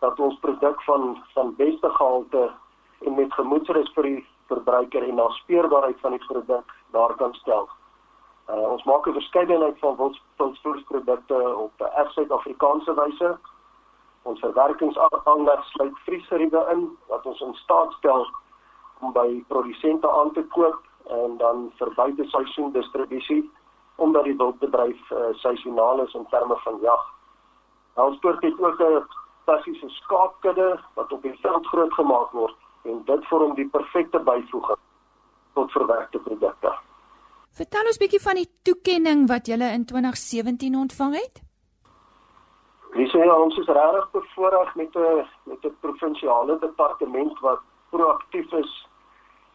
dat 0.00 0.20
ons 0.20 0.38
produk 0.40 0.82
van 0.82 1.18
van 1.34 1.54
beste 1.56 1.90
gehalte 1.98 2.50
en 3.04 3.14
met 3.14 3.32
gemoedsrus 3.32 3.92
vir 3.96 4.10
die 4.10 4.20
verbruiker 4.48 5.08
en 5.08 5.20
naspeurbaarheid 5.20 6.00
van 6.00 6.16
die 6.16 6.24
produk 6.26 6.76
daar 6.96 7.14
kan 7.20 7.34
stel. 7.34 7.68
Uh, 8.48 8.66
ons 8.74 8.84
maak 8.84 9.06
'n 9.08 9.12
verskeidenheid 9.12 9.78
van 9.78 9.96
wildspulsprodukte 10.36 11.38
op 11.56 11.72
'n 11.80 12.08
Suid-Afrikaanse 12.14 12.94
wyse. 12.94 13.38
Ons 14.24 14.40
verwerkingsaanleg 14.40 15.64
sluit 15.72 15.98
vriesgeriewe 16.06 16.62
in 16.72 16.86
wat 17.12 17.26
ons 17.26 17.40
in 17.44 17.54
staat 17.54 17.92
stel 17.98 18.24
om 19.00 19.12
by 19.12 19.28
produsente 19.48 20.10
aan 20.10 20.32
te 20.32 20.44
koop 20.56 20.80
en 21.12 21.36
dan 21.42 21.66
vir 21.78 21.92
buite 21.98 22.24
seisoen 22.32 22.72
distribusie 22.72 23.42
omdat 23.96 24.24
die 24.24 24.36
wildbedryf 24.36 25.10
uh, 25.10 25.28
seisoonaal 25.42 26.00
is 26.06 26.14
in 26.18 26.24
terme 26.32 26.56
van 26.64 26.80
jag. 26.82 27.04
Ons 27.94 28.18
poort 28.24 28.42
het 28.42 28.60
ook 28.60 28.80
'n 28.80 29.04
fantastiese 29.44 29.88
skaapkudde 29.88 30.80
wat 30.94 31.12
op 31.12 31.22
die 31.22 31.38
veld 31.40 31.66
groot 31.66 31.92
gemaak 31.92 32.30
word 32.32 32.56
en 32.82 33.02
dit 33.04 33.26
vorm 33.26 33.54
die 33.54 33.68
perfekte 33.68 34.18
byvoeging 34.18 34.80
tot 35.54 35.70
verwerkte 35.72 36.18
produkte. 36.18 36.72
Vertel 37.54 37.86
ons 37.86 38.00
bietjie 38.02 38.22
van 38.22 38.34
die 38.34 38.50
toekenning 38.62 39.28
wat 39.28 39.46
jy 39.46 39.60
in 39.62 39.84
2017 39.84 40.74
ontvang 40.74 41.14
het. 41.14 41.43
Dis 42.94 43.12
ja, 43.12 43.34
ons 43.34 43.56
is 43.58 43.66
regtig 43.66 44.10
bevoorreg 44.10 44.74
met 44.74 44.94
'n 44.96 45.26
met 45.44 45.64
'n 45.64 45.76
provinsiale 45.80 46.58
departement 46.58 47.38
wat 47.40 47.60
proaktief 47.90 48.52
is 48.52 48.88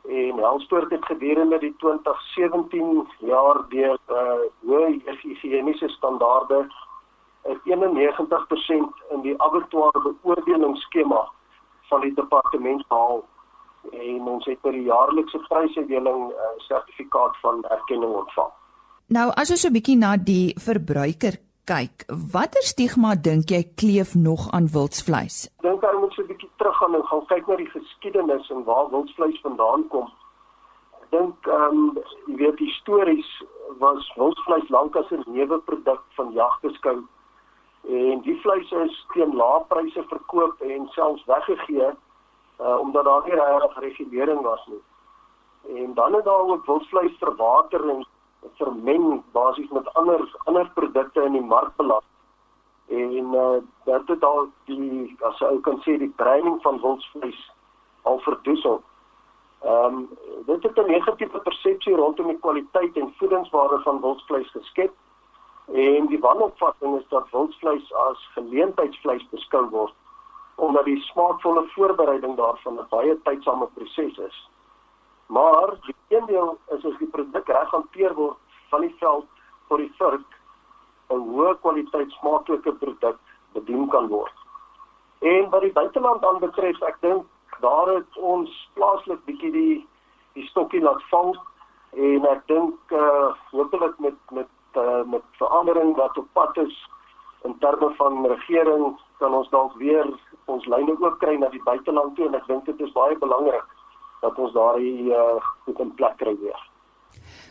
en 0.07 0.37
Helspoort 0.37 0.91
het 0.91 1.05
gedurende 1.05 1.59
die 1.59 1.75
2017 1.77 3.07
jaar 3.17 3.57
deur 3.69 3.97
uh, 4.09 4.39
hoë 4.65 5.01
higiëniese 5.21 5.89
standaarde 5.89 6.67
91% 7.43 7.51
in 9.09 9.21
die 9.21 9.35
abattoir 9.41 9.91
beoordelingsskema 10.03 11.31
van 11.89 12.01
die 12.01 12.13
departement 12.13 12.83
haal 12.87 13.25
en 13.91 14.21
ons 14.27 14.45
het 14.45 14.61
per 14.61 14.75
jaarlikse 14.75 15.39
prysuitdeling 15.47 16.23
'n 16.27 16.31
uh, 16.31 16.43
eh, 16.43 16.55
sertifikaat 16.57 17.37
van 17.41 17.63
erkenning 17.63 18.13
ontvang. 18.13 18.51
Nou 19.07 19.31
as 19.35 19.49
ons 19.51 19.61
so 19.61 19.67
'n 19.67 19.73
bietjie 19.73 19.97
na 19.97 20.17
die 20.17 20.53
verbruiker 20.57 21.48
kyk, 21.69 22.05
watter 22.33 22.65
stigma 22.65 23.13
dink 23.27 23.51
jy 23.53 23.61
kleef 23.77 24.15
nog 24.17 24.47
aan 24.57 24.71
wildsvleis? 24.73 25.37
Dink 25.61 25.81
daar 25.81 25.99
moet 26.01 26.13
so 26.13 26.21
'n 26.23 26.29
bietjie 26.31 26.49
teruggaan 26.57 26.95
en 26.95 27.05
gaan 27.09 27.25
kyk 27.31 27.47
na 27.47 27.55
die 27.55 27.69
geskiedenis 27.75 28.49
en 28.49 28.63
waar 28.63 28.89
wildsvleis 28.89 29.39
vandaan 29.41 29.87
kom. 29.93 30.07
Ek 31.01 31.07
dink 31.11 31.47
ehm 31.47 31.77
um, 31.77 31.97
jy 32.27 32.35
weet 32.41 32.59
histories 32.59 33.29
was 33.77 34.11
wildsvleis 34.15 34.69
lank 34.69 34.95
as 34.95 35.11
'n 35.11 35.23
neuwe 35.27 35.59
produk 35.69 36.01
van 36.17 36.31
jagbeskou 36.31 36.97
en 37.87 38.21
die 38.21 38.39
vleis 38.41 38.71
is 38.71 39.05
teen 39.13 39.35
lae 39.35 39.63
pryse 39.67 40.03
verkoop 40.09 40.61
en 40.61 40.87
selfs 40.95 41.25
weggegee 41.25 41.89
uh, 42.59 42.79
omdat 42.79 43.03
daar 43.03 43.23
nie 43.23 43.33
regtig 43.33 43.79
regulering 43.79 44.41
was 44.41 44.65
nie. 44.67 44.83
En 45.83 45.93
dan 45.93 46.13
het 46.13 46.25
daar 46.25 46.47
ook 46.53 46.65
wildvleis 46.65 47.15
verwater 47.19 47.89
en 47.89 48.05
vermeng 48.57 49.23
basies 49.31 49.69
met 49.69 49.93
ander 49.93 50.37
ander 50.45 50.71
produkte 50.73 51.23
in 51.23 51.31
die 51.31 51.41
mark 51.41 51.75
beland. 51.75 52.03
En 52.87 53.33
uh, 53.33 53.57
dit 53.85 54.07
het 54.07 54.23
al 54.23 54.47
die 54.65 55.17
as 55.21 55.41
ou 55.41 55.59
kan 55.59 55.81
sê 55.85 55.97
die 55.97 56.13
breiding 56.21 56.61
van 56.61 56.81
wildvleis 56.81 57.41
al 58.01 58.19
verdoesel. 58.19 58.81
Ehm 59.61 59.85
um, 59.85 60.09
dit 60.45 60.63
het 60.63 60.77
'n 60.77 60.91
negatiewe 60.91 61.39
persepsie 61.39 61.95
rondom 61.95 62.27
die 62.27 62.39
kwaliteit 62.39 62.97
en 62.97 63.13
voedingswaarde 63.17 63.79
van 63.83 64.01
wildvleis 64.01 64.51
geskep. 64.51 64.93
En 65.73 66.05
die 66.05 66.19
wanopvatting 66.19 66.97
is 66.97 67.07
dat 67.07 67.29
wildsvleis 67.31 67.93
as 67.93 68.29
geleentheidsvleis 68.33 69.29
beskou 69.29 69.69
word 69.69 69.93
omdat 70.55 70.85
die 70.85 71.01
smaakvolle 71.01 71.63
voorbereiding 71.75 72.35
daarvan 72.35 72.79
'n 72.79 72.87
baie 72.89 73.21
tydsame 73.23 73.67
proses 73.73 74.17
is. 74.17 74.49
Maar 75.29 75.75
die 75.85 75.95
teendeel 76.07 76.57
is 76.75 76.85
as 76.85 76.97
die 76.97 77.09
produk 77.13 77.49
reg 77.53 77.73
hanteer 77.75 78.13
word 78.17 78.61
van 78.71 78.81
die 78.81 78.95
veld 79.01 79.27
tot 79.69 79.77
die 79.77 79.91
vurk 79.97 80.37
'n 81.13 81.21
hoë 81.33 81.53
kwaliteit 81.61 82.11
smaaklike 82.17 82.73
produk 82.81 83.17
bedien 83.53 83.87
kan 83.89 84.07
word. 84.07 84.33
En 85.21 85.49
wat 85.49 85.61
die 85.61 85.73
buiteland 85.73 86.25
aanbetref, 86.25 86.81
ek 86.81 86.97
dink 87.01 87.25
daar 87.61 87.87
het 87.93 88.17
ons 88.17 88.69
plaaslik 88.73 89.25
bietjie 89.25 89.51
die 89.51 89.87
die 90.33 90.47
stokkie 90.47 90.81
laat 90.81 91.01
val 91.11 91.33
en 91.91 92.25
ek 92.25 92.45
dink 92.47 92.93
eh 92.93 92.97
uh, 92.97 93.33
hopelik 93.51 93.99
met 93.99 94.17
met 94.31 94.77
uh, 94.77 95.03
met 95.03 95.25
verandering 95.41 95.95
wat 95.95 96.17
op 96.17 96.27
pad 96.33 96.57
is 96.57 96.75
in 97.43 97.57
terme 97.59 97.89
van 97.95 98.25
regering 98.25 98.99
kan 99.17 99.33
ons 99.33 99.49
dalk 99.49 99.73
weer 99.73 100.07
ons 100.45 100.65
lyne 100.65 100.95
ook 100.99 101.19
kry 101.19 101.35
na 101.37 101.49
die 101.49 101.63
buiteland 101.63 102.15
toe 102.15 102.27
en 102.27 102.35
ek 102.35 102.47
dink 102.47 102.65
dit 102.65 102.81
is 102.81 102.91
baie 102.91 103.17
belangrik 103.17 103.65
dat 104.21 104.37
ons 104.37 104.53
daardie 104.53 105.09
uh, 105.11 105.37
goed 105.65 105.79
in 105.79 105.93
plek 105.95 106.17
kry 106.17 106.35
weer. 106.41 106.59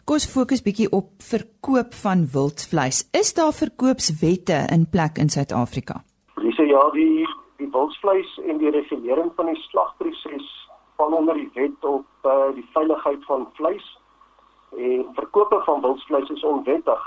Kom 0.04 0.16
ons 0.16 0.28
fokus 0.32 0.62
bietjie 0.64 0.88
op 0.92 1.10
verkoop 1.20 1.94
van 2.02 2.26
wildvleis. 2.32 3.02
Is 3.12 3.34
daar 3.34 3.52
verkoopswette 3.52 4.64
in 4.72 4.86
plek 4.88 5.18
in 5.18 5.28
Suid-Afrika? 5.28 6.02
Dis 6.40 6.56
ja, 6.56 6.90
die 6.94 7.26
die 7.58 7.68
wildvleis 7.74 8.38
en 8.46 8.58
die 8.62 8.70
regulering 8.70 9.32
van 9.36 9.50
die 9.50 9.60
slagproses 9.66 10.48
val 10.96 11.14
onder 11.18 11.34
die 11.34 11.50
wet 11.54 11.84
op 11.84 12.26
uh, 12.26 12.50
die 12.54 12.66
veiligheid 12.74 13.24
van 13.26 13.48
vleis. 13.58 13.86
En 14.76 15.06
verkope 15.14 15.60
van 15.66 15.80
wildvleis 15.82 16.30
is 16.30 16.44
onwettig 16.44 17.04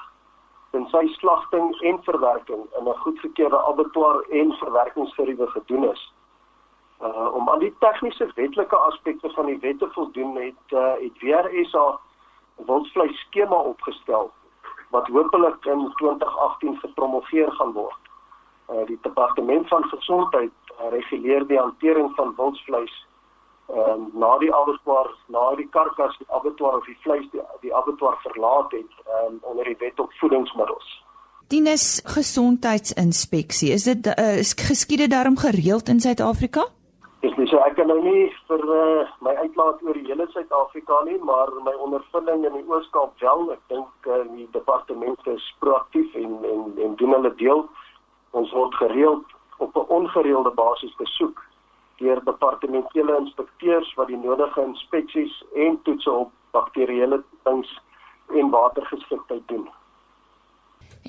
tensy 0.72 1.08
slagting 1.20 1.74
en 1.90 2.00
verwerking 2.04 2.64
in 2.80 2.88
'n 2.88 3.02
goedgekeurde 3.04 3.60
abattoir 3.72 4.26
en 4.30 4.52
verwerkingsgeriewe 4.52 5.48
gedoen 5.48 5.92
is. 5.92 6.14
Uh 7.02 7.34
om 7.34 7.50
aan 7.50 7.60
die 7.60 7.74
tegniese 7.80 8.32
wetlike 8.36 8.76
aspekte 8.76 9.30
van 9.30 9.46
die 9.46 9.58
wet 9.60 9.80
te 9.80 9.88
voldoen 9.92 10.36
het 10.36 10.76
uh, 10.82 10.94
het 11.02 11.22
WRSA 11.22 12.00
'n 12.60 12.66
wildvleis 12.66 13.20
skema 13.20 13.56
opgestel 13.56 14.32
wat 14.90 15.08
hopelik 15.08 15.66
in 15.66 15.92
2018 15.96 16.78
gepromoveer 16.78 17.52
gaan 17.52 17.72
word. 17.72 18.04
Uh 18.70 18.86
die 18.86 19.00
departement 19.02 19.68
van 19.68 19.84
gesondheid 19.84 20.52
uh, 20.68 20.90
reguleer 20.90 21.48
die 21.48 21.60
hantering 21.60 22.12
van 22.16 22.34
wildvleis 22.38 23.08
ehm 23.68 23.90
um, 23.90 24.10
na 24.14 24.38
die 24.38 24.54
abattoir, 24.54 25.10
na 25.26 25.56
die 25.56 25.68
karkas, 25.70 26.18
die 26.18 26.28
abattoir 26.30 26.78
of 26.78 26.86
die 26.86 26.98
vleis 27.04 27.28
die, 27.32 27.42
die 27.62 27.76
abattoir 27.76 28.18
verlaat 28.26 28.72
het 28.72 28.92
ehm 29.06 29.26
um, 29.28 29.40
onder 29.42 29.66
die 29.66 29.78
wet 29.80 30.00
op 30.00 30.14
voedingsmiddels. 30.20 30.90
Dienes 31.48 32.02
gesondheidsinspeksie, 32.04 33.72
is 33.72 33.84
dit 33.84 34.08
uh, 34.08 34.44
geskiede 34.68 35.08
daarom 35.08 35.38
gereeld 35.38 35.90
in 35.90 36.00
Suid-Afrika? 36.00 36.68
Dis 37.22 37.36
nie 37.38 37.46
so 37.52 37.60
ek 37.62 37.76
kan 37.78 37.86
nou 37.92 38.00
nie 38.02 38.22
vir 38.50 38.64
uh, 38.74 39.10
my 39.22 39.36
uitlaat 39.44 39.82
oor 39.86 39.98
die 39.98 40.08
hele 40.08 40.26
Suid-Afrika 40.32 41.04
nie, 41.06 41.20
maar 41.22 41.52
my 41.68 41.74
ondervinding 41.86 42.48
in 42.50 42.56
die 42.58 42.64
Oos-Kaap 42.66 43.22
wel, 43.22 43.44
ek 43.54 43.62
dink 43.70 44.10
uh, 44.10 44.24
die 44.32 44.48
departement 44.56 45.30
is 45.30 45.46
proaktief 45.62 46.16
en 46.18 46.34
en 46.50 46.64
en 46.82 46.96
doen 46.98 47.14
hulle 47.14 47.32
deel. 47.44 47.62
Ons 48.42 48.54
word 48.58 48.74
gereeld 48.80 49.38
op 49.62 49.78
'n 49.78 49.94
ongereelde 50.00 50.54
basis 50.58 50.96
besoek 51.04 51.44
deur 52.02 52.24
departementele 52.26 53.18
inspekteurs 53.18 53.94
wat 54.00 54.10
die 54.10 54.18
nodige 54.18 54.66
inspeksies 54.66 55.44
en 55.54 55.78
toetse 55.86 56.12
op 56.12 56.32
bakterieële 56.58 57.22
tings 57.44 57.70
en 58.34 58.50
watergeskiktheid 58.50 59.46
doen. 59.54 59.70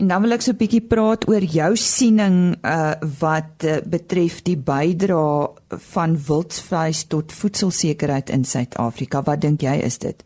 En 0.01 0.09
dan 0.09 0.23
wil 0.23 0.33
ek 0.33 0.43
so 0.43 0.53
'n 0.53 0.61
bietjie 0.63 0.87
praat 0.89 1.29
oor 1.29 1.45
jou 1.45 1.77
siening 1.77 2.57
uh 2.65 2.95
wat 3.21 3.65
uh, 3.65 3.81
betref 3.85 4.43
die 4.43 4.57
bydrae 4.57 5.53
van 5.93 6.17
wildvleis 6.29 7.07
tot 7.07 7.33
voedselsekerheid 7.33 8.31
in 8.31 8.45
Suid-Afrika. 8.45 9.23
Wat 9.23 9.41
dink 9.41 9.61
jy 9.61 9.77
is 9.85 9.99
dit? 9.99 10.25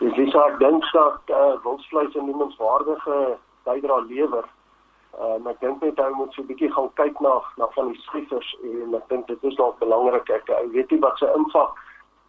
Dis 0.00 0.16
is 0.16 0.34
ek 0.34 0.58
dink 0.58 0.82
dat 0.92 1.22
uh 1.30 1.54
wildvleis 1.64 2.14
'n 2.14 2.26
noemenswaardige 2.26 3.36
bydrae 3.64 4.06
lewer 4.08 4.46
Um, 5.16 5.46
ek 5.48 5.62
dink 5.64 5.80
net 5.80 5.96
hy 5.96 6.10
moet 6.12 6.34
so 6.36 6.42
'n 6.42 6.48
bietjie 6.50 6.68
gaan 6.72 6.90
kyk 7.00 7.20
na 7.24 7.40
na 7.56 7.66
van 7.74 7.86
die 7.88 8.00
syfers 8.04 8.48
en 8.60 8.96
ek 8.98 9.06
dink 9.08 9.24
dit 9.30 9.44
is 9.48 9.56
dalk 9.56 9.78
belangrik 9.80 10.28
ek 10.28 10.50
ek 10.52 10.68
weet 10.74 10.90
nie 10.92 11.00
wat 11.00 11.16
se 11.16 11.28
impak 11.32 11.72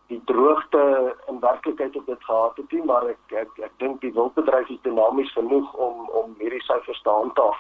die 0.08 0.22
droogte 0.26 1.16
in 1.28 1.40
werklikheid 1.40 1.96
op 1.96 2.06
dit 2.06 2.24
gehad 2.24 2.58
het 2.58 2.72
nie 2.72 2.84
maar 2.84 3.08
ek 3.12 3.34
ek 3.42 3.58
ek 3.68 3.74
dink 3.84 4.02
die 4.02 4.14
wildbedryf 4.16 4.70
is 4.70 4.84
dinamies 4.84 5.32
genoeg 5.36 5.74
om 5.88 6.08
om 6.22 6.36
hierdie 6.40 6.64
syfers 6.64 7.02
te 7.02 7.10
handhaaf. 7.10 7.60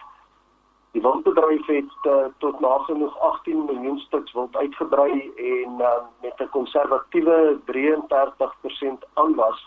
Die 0.96 1.02
wildbedryf 1.04 1.68
het 1.68 2.08
uh, 2.10 2.30
tot 2.44 2.60
nagenoeg 2.60 3.18
18 3.30 3.66
miljoen 3.66 4.00
stuks 4.00 4.34
wild 4.34 4.56
uitgebrei 4.56 5.32
en 5.36 5.84
uh, 5.90 5.92
met 6.22 6.40
'n 6.40 6.50
konservatiewe 6.56 7.60
33% 7.72 9.06
aanwas 9.14 9.60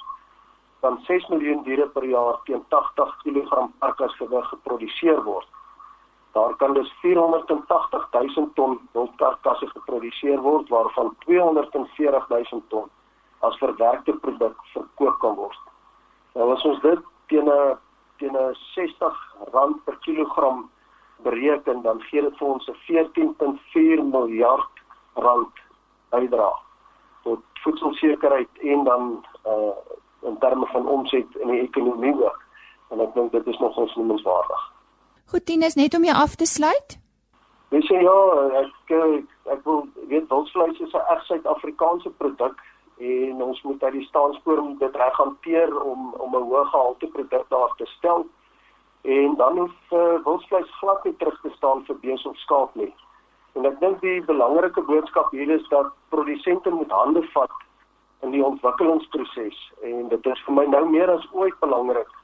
van 0.80 0.98
6 1.06 1.28
miljoen 1.28 1.62
diere 1.62 1.86
per 1.88 2.04
jaar 2.04 2.40
teen 2.44 2.64
80 2.68 3.16
kg 3.22 3.68
karkasgewig 3.78 4.48
geproduseer 4.48 5.22
word. 5.22 5.48
Daar 6.32 6.54
kan 6.56 6.74
dus 6.74 6.92
480 7.00 8.08
000 8.10 8.50
ton 8.54 8.80
wildkarkasse 8.92 9.66
geproduseer 9.66 10.40
word 10.40 10.68
waarvan 10.68 11.14
240 11.18 12.28
000 12.28 12.62
ton 12.68 12.88
as 13.38 13.56
verwerkte 13.56 14.12
produk 14.12 14.56
verkoop 14.72 15.18
kan 15.18 15.34
word. 15.34 15.60
Nou 16.34 16.52
as 16.54 16.64
ons 16.64 16.80
dit 16.80 17.00
teen 17.26 17.48
'n 17.48 17.78
teen 18.16 18.36
'n 18.36 18.54
60 18.74 19.36
rand 19.52 19.84
per 19.84 19.96
kilogram 19.96 20.70
bereken, 21.22 21.82
dan 21.82 22.02
gee 22.02 22.20
dit 22.20 22.36
vir 22.36 22.48
ons 22.48 22.68
'n 22.68 22.76
14.4 22.86 24.04
miljard 24.04 24.74
rand 25.14 25.54
bydra 26.10 26.52
tot 27.22 27.40
voedselsekerheid 27.62 28.48
en 28.58 28.84
dan 28.84 29.24
uh 29.46 29.74
in 30.22 30.38
terme 30.38 30.66
van 30.66 30.86
omset 30.86 31.36
in 31.36 31.48
die 31.48 31.60
ekonomie 31.60 32.24
ook. 32.24 32.42
En 32.88 33.00
ek 33.00 33.14
dink 33.14 33.32
dit 33.32 33.46
is 33.46 33.58
nog 33.58 33.76
ons 33.76 33.94
noemenswaardig. 33.94 34.72
Goed, 35.30 35.44
Tinus, 35.46 35.74
net 35.74 35.94
om 35.94 36.04
jou 36.04 36.14
af 36.16 36.34
te 36.34 36.46
sluit. 36.46 36.96
Dis 37.70 37.86
ja, 37.86 38.14
ek 38.58 38.94
ek 39.54 39.60
wil 39.62 39.84
weet 40.10 40.26
wildvleis 40.32 40.80
is 40.82 40.94
'n 40.94 41.04
reg 41.10 41.22
Suid-Afrikaanse 41.26 42.10
produk 42.22 42.58
en 42.98 43.42
ons 43.42 43.62
moet 43.62 43.82
uit 43.82 43.92
die 43.92 44.06
staanspoor 44.08 44.58
dit 44.78 44.96
reg 44.96 45.16
hanteer 45.22 45.70
om 45.82 46.14
om 46.14 46.34
'n 46.34 46.48
hoë 46.50 46.64
gehalte 46.72 47.06
produk 47.06 47.46
daar 47.48 47.72
te 47.76 47.86
stel. 47.86 48.26
En 49.02 49.36
dan 49.36 49.58
hoef 49.58 49.76
uh, 49.90 50.18
wildvleis 50.24 50.78
glad 50.80 51.04
nie 51.04 51.16
terug 51.16 51.40
te 51.40 51.50
staan 51.56 51.84
vir 51.84 51.96
bees 52.02 52.26
of 52.26 52.36
skaap 52.36 52.74
nie. 52.74 52.94
En 53.54 53.66
ek 53.66 53.80
dink 53.80 54.00
die 54.00 54.22
belangrike 54.22 54.82
boodskap 54.82 55.30
hier 55.30 55.50
is 55.50 55.68
dat 55.68 55.94
produsente 56.08 56.70
moet 56.70 56.90
hande 56.90 57.22
vat 57.22 57.54
in 58.22 58.30
die 58.30 58.44
ontwikkelingsproses 58.44 59.72
en 59.82 60.08
dit 60.08 60.26
is 60.26 60.42
vir 60.46 60.54
my 60.54 60.64
nou 60.64 60.88
meer 60.88 61.10
as 61.10 61.28
ooit 61.32 61.58
belangrik 61.60 62.19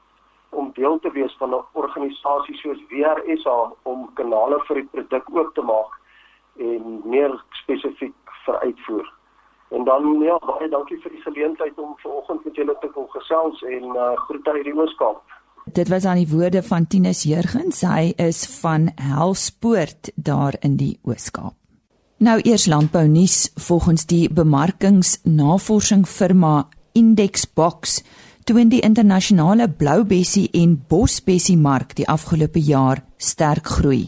om 0.49 0.71
deel 0.73 0.99
te 0.99 1.11
wees 1.11 1.35
van 1.39 1.55
'n 1.55 1.63
organisasie 1.73 2.55
soos 2.55 2.79
WRSA 2.89 3.71
om 3.83 4.09
kanale 4.13 4.59
vir 4.67 4.75
die 4.75 4.89
produk 4.91 5.29
oop 5.35 5.53
te 5.53 5.61
maak 5.61 5.91
en 6.57 7.01
meer 7.05 7.43
spesifiek 7.51 8.15
vir 8.45 8.59
uitvoer. 8.59 9.13
En 9.69 9.83
dan 9.83 10.21
ja, 10.23 10.37
baie 10.45 10.69
dankie 10.69 10.99
vir 11.01 11.11
die 11.11 11.21
geleentheid 11.21 11.77
om 11.77 11.95
vanoggend 11.97 12.45
met 12.45 12.55
julle 12.55 12.75
te 12.81 12.87
kon 12.87 13.09
gesels 13.09 13.61
en 13.61 13.83
uh, 13.83 14.15
groete 14.15 14.51
uit 14.51 14.63
die 14.63 14.75
Ooskaap. 14.75 15.21
Dit 15.65 15.89
was 15.91 16.05
aan 16.05 16.21
die 16.21 16.29
woorde 16.31 16.63
van 16.63 16.87
Tinus 16.87 17.23
Jurgens. 17.23 17.81
Hy 17.81 18.13
is 18.15 18.45
van 18.61 18.87
Helspoort 18.95 20.11
daar 20.15 20.55
in 20.59 20.77
die 20.79 20.99
Ooskaap. 21.03 21.53
Nou 22.17 22.39
eers 22.41 22.65
landbou 22.65 23.07
nuus 23.07 23.51
volgens 23.67 24.05
die 24.05 24.25
bemarkingsnavorsing 24.33 26.07
firma 26.07 26.69
Indexbox 26.97 27.99
toon 28.47 28.69
die 28.71 28.79
internasionale 28.79 29.65
bloubessie 29.67 30.45
en 30.55 30.77
bosbessie 30.87 31.57
mark 31.59 31.97
die 31.97 32.05
afgelope 32.07 32.61
jaar 32.63 33.01
sterk 33.19 33.67
groei. 33.67 34.05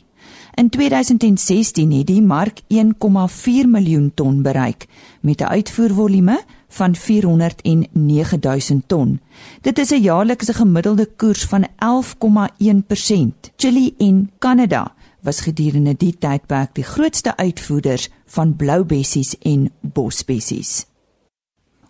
In 0.59 0.69
2016 0.71 1.91
het 1.91 2.07
die 2.07 2.21
mark 2.23 2.61
1,4 2.71 3.67
miljoen 3.67 4.11
ton 4.15 4.41
bereik 4.41 4.87
met 5.21 5.41
'n 5.41 5.51
uitvoervolume 5.51 6.39
van 6.67 6.95
409 6.95 8.39
000 8.41 8.81
ton. 8.87 9.19
Dit 9.61 9.79
is 9.79 9.91
'n 9.91 10.01
jaarlikse 10.01 10.53
gemiddelde 10.53 11.05
koers 11.15 11.45
van 11.45 11.67
11,1%. 11.77 13.51
Chili 13.55 13.93
en 13.97 14.31
Kanada 14.37 14.93
was 15.21 15.41
gedurende 15.41 15.95
die 15.97 16.17
tydperk 16.17 16.75
die 16.75 16.83
grootste 16.83 17.37
uitvoerders 17.37 18.09
van 18.25 18.55
bloubessies 18.55 19.37
en 19.39 19.71
bosbessies. 19.81 20.88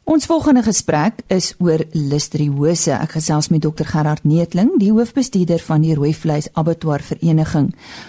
Ons 0.09 0.25
volgende 0.25 0.63
gesprek 0.65 1.19
is 1.29 1.51
oor 1.61 1.83
listeriose. 1.93 2.95
Ek 2.95 3.11
gesels 3.13 3.51
met 3.53 3.61
Dr 3.61 3.85
Gerard 3.85 4.23
Neetling, 4.25 4.71
die 4.81 4.89
hoofbestuurder 4.89 5.61
van 5.61 5.83
die 5.85 5.93
Rooi 5.93 6.15
Vleis 6.17 6.47
Abattoir 6.57 7.03
Vereniging. 7.05 7.67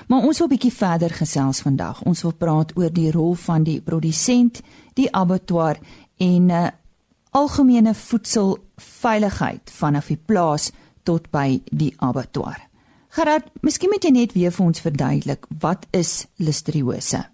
Maar 0.08 0.24
ons 0.24 0.38
wil 0.40 0.48
'n 0.48 0.54
bietjie 0.54 0.72
verder 0.72 1.10
gesels 1.10 1.60
vandag. 1.60 2.00
Ons 2.08 2.22
wil 2.22 2.32
praat 2.32 2.72
oor 2.76 2.88
die 2.92 3.10
rol 3.10 3.34
van 3.34 3.62
die 3.62 3.80
produsent, 3.80 4.62
die 4.94 5.12
abattoir 5.12 5.76
en 6.16 6.48
uh, 6.48 6.68
algemene 7.30 7.94
voedselveiligheid 7.94 9.70
vanaf 9.70 10.06
die 10.06 10.20
plaas 10.26 10.72
tot 11.02 11.30
by 11.30 11.60
die 11.70 11.94
abattoir. 11.98 12.68
Gerard, 13.08 13.44
miskien 13.60 13.90
moet 13.90 14.04
jy 14.04 14.10
net 14.10 14.32
weer 14.32 14.50
vir 14.50 14.66
ons 14.66 14.80
verduidelik 14.80 15.46
wat 15.60 15.86
is 15.90 16.26
listeriose? 16.36 17.24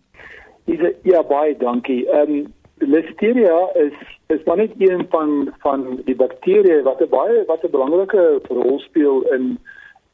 Ja, 1.02 1.22
baie 1.22 1.56
dankie. 1.56 2.08
Ehm 2.10 2.30
um, 2.30 2.54
Listeria 2.78 3.68
is 3.74 3.92
is 4.26 4.42
maar 4.44 4.56
net 4.56 4.72
een 4.78 5.06
van 5.08 5.54
van 5.58 6.00
die 6.04 6.16
bakterieë 6.16 6.82
wat 6.82 7.00
'n 7.00 7.08
baie 7.08 7.44
wat 7.46 7.62
'n 7.64 7.70
belangrike 7.70 8.40
rol 8.48 8.78
speel 8.78 9.22
in 9.32 9.58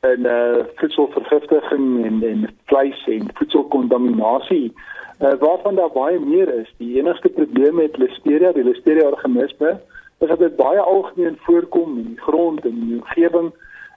in 0.00 0.26
eh 0.26 0.56
uh, 0.56 0.64
voedselvergiftiging 0.74 2.04
en 2.04 2.22
en 2.22 2.48
vleis 2.64 3.06
en 3.06 3.30
voedselkontaminasie. 3.34 4.72
Eh 5.18 5.28
uh, 5.28 5.38
waarvan 5.38 5.74
daar 5.74 5.92
baie 5.92 6.20
meer 6.20 6.54
is. 6.54 6.74
Die 6.76 6.98
enigste 6.98 7.28
probleem 7.28 7.74
met 7.74 7.96
Listeria, 7.96 8.52
die 8.52 8.64
Listeria 8.64 9.08
organisme, 9.08 9.80
is 10.18 10.28
dat 10.28 10.38
dit 10.38 10.56
baie 10.56 10.80
algemeen 10.80 11.36
voorkom 11.38 11.98
in 11.98 12.06
die 12.06 12.20
grond 12.20 12.64
en 12.64 12.70
in 12.70 12.86
die 12.86 13.00
omgewing 13.00 13.52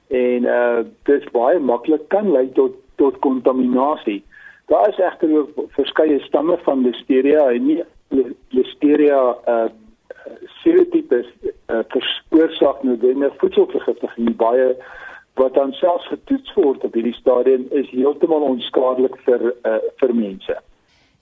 en 0.08 0.44
uh 0.44 0.80
dis 1.04 1.32
baie 1.32 1.60
maklik 1.60 2.08
kan 2.08 2.32
lei 2.32 2.52
tot 2.52 2.74
tot 2.96 3.20
kontaminasie. 3.20 4.24
Daar 4.66 4.90
is 4.90 4.98
egter 4.98 5.38
ook 5.38 5.50
verskeie 5.68 6.20
stamme 6.20 6.58
van 6.58 6.82
Listeria 6.82 7.50
en 7.50 7.66
nie 7.66 7.84
Listeria 8.86 9.36
uh 9.48 9.68
serotipes 10.64 11.28
uh, 11.70 11.84
veroorsaak 12.30 12.84
noodwendig 12.84 13.34
voedselvergiftiging 13.38 14.36
baie 14.38 14.72
wat 15.38 15.54
dan 15.54 15.74
selfs 15.78 16.08
getoets 16.10 16.54
word 16.58 16.84
op 16.88 16.96
hierdie 16.98 17.14
stadium 17.14 17.68
is 17.70 17.90
heeltemal 17.94 18.46
onskadelik 18.48 19.18
vir 19.28 19.52
uh, 19.52 19.78
vir 20.02 20.14
mense. 20.18 20.56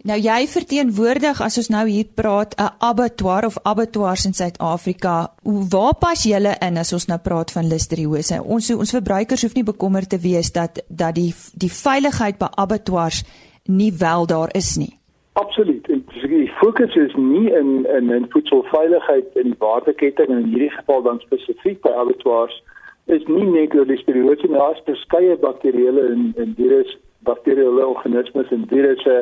Nou 0.08 0.18
jy 0.20 0.38
verteenwoordig 0.52 1.42
as 1.44 1.58
ons 1.62 1.70
nou 1.72 1.84
hier 1.88 2.08
praat 2.16 2.56
'n 2.60 2.72
abattoir 2.80 3.46
of 3.46 3.60
abattoirs 3.64 4.26
in 4.26 4.34
Suid-Afrika. 4.34 5.32
Waar 5.44 5.96
pas 6.00 6.24
julle 6.24 6.56
in 6.62 6.78
as 6.78 6.94
ons 6.94 7.08
nou 7.08 7.20
praat 7.20 7.52
van 7.52 7.68
listeriose? 7.68 8.44
Ons 8.44 8.72
ons 8.72 8.96
verbruikers 9.00 9.42
hoef 9.42 9.56
nie 9.56 9.64
bekommerd 9.64 10.10
te 10.10 10.20
wees 10.20 10.52
dat 10.52 10.84
dat 10.88 11.16
die 11.16 11.34
die 11.56 11.72
veiligheid 11.72 12.38
by 12.38 12.48
abattoirs 12.56 13.24
nie 13.66 13.92
wel 13.92 14.26
daar 14.26 14.50
is 14.56 14.76
nie. 14.78 15.00
Absoluut. 15.34 16.03
Die 16.22 16.52
fokus 16.62 16.96
is 16.96 17.14
nie 17.16 17.50
in 17.52 17.86
in 17.86 18.10
in 18.12 18.26
voedselveiligheid 18.30 19.36
in 19.36 19.44
die 19.44 19.58
waardeketting 19.58 20.30
en 20.30 20.38
in 20.38 20.52
hierdie 20.52 20.70
geval 20.70 21.02
dan 21.02 21.20
spesifiek 21.20 21.82
by 21.82 21.90
abattoirs 21.90 22.64
is 23.06 23.26
nie 23.28 23.46
net 23.50 23.74
oor 23.76 23.86
listeriose 23.90 24.48
nie, 24.48 24.58
daar 24.58 24.76
is 24.78 24.84
verskeie 24.86 25.38
bakterieë 25.42 26.04
en 26.12 26.28
en 26.44 26.54
virus 26.60 26.92
bakterieële 27.30 27.88
organismes 27.88 28.52
en 28.54 28.68
virusse 28.70 29.16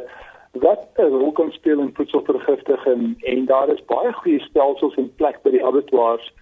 wat 0.65 0.83
'n 0.99 1.15
rol 1.15 1.31
kan 1.31 1.51
speel 1.51 1.79
in 1.79 1.93
voedselvergiftiging 1.95 3.23
en 3.33 3.45
daar 3.45 3.69
is 3.69 3.85
baie 3.85 4.11
goeie 4.13 4.39
stelsels 4.39 4.95
in 4.95 5.11
plek 5.15 5.39
by 5.43 5.51
die 5.55 5.65
abattoirs 5.65 6.33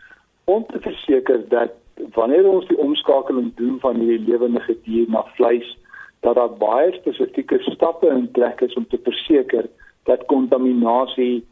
om 0.45 0.65
te 0.71 0.79
verseker 0.79 1.43
dat 1.49 1.71
wanneer 2.17 2.47
ons 2.49 2.67
die 2.67 2.77
omskakeling 2.77 3.51
doen 3.55 3.77
van 3.79 3.99
hierdie 3.99 4.31
lewende 4.31 4.77
dier 4.83 5.05
na 5.09 5.23
vleis 5.35 5.77
dat 6.19 6.35
daar 6.35 6.57
baie 6.57 6.91
spesifieke 6.91 7.59
stappe 7.59 8.07
in 8.07 8.31
plek 8.31 8.61
is 8.61 8.73
om 8.73 8.87
te 8.87 8.99
verseker 9.03 9.69
dat 10.03 10.25
kontaminasie 10.25 11.47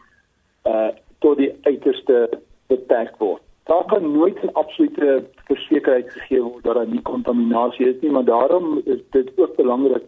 uh 0.66 0.88
tot 1.20 1.38
die 1.38 1.54
uiterste 1.62 2.30
beperk 2.68 3.18
word 3.18 3.42
daar 3.68 3.86
kan 3.86 4.12
nooit 4.12 4.44
'n 4.44 4.54
absolute 4.54 5.24
versekerheid 5.46 6.12
gegee 6.12 6.42
word 6.42 6.64
dat 6.64 6.76
daar 6.76 6.88
nie 6.88 7.02
kontaminasie 7.02 7.88
is 7.88 8.02
nie, 8.02 8.12
maar 8.12 8.26
daarom 8.26 8.82
is 8.84 9.02
dit 9.10 9.32
ook 9.36 9.56
belangrik 9.56 10.04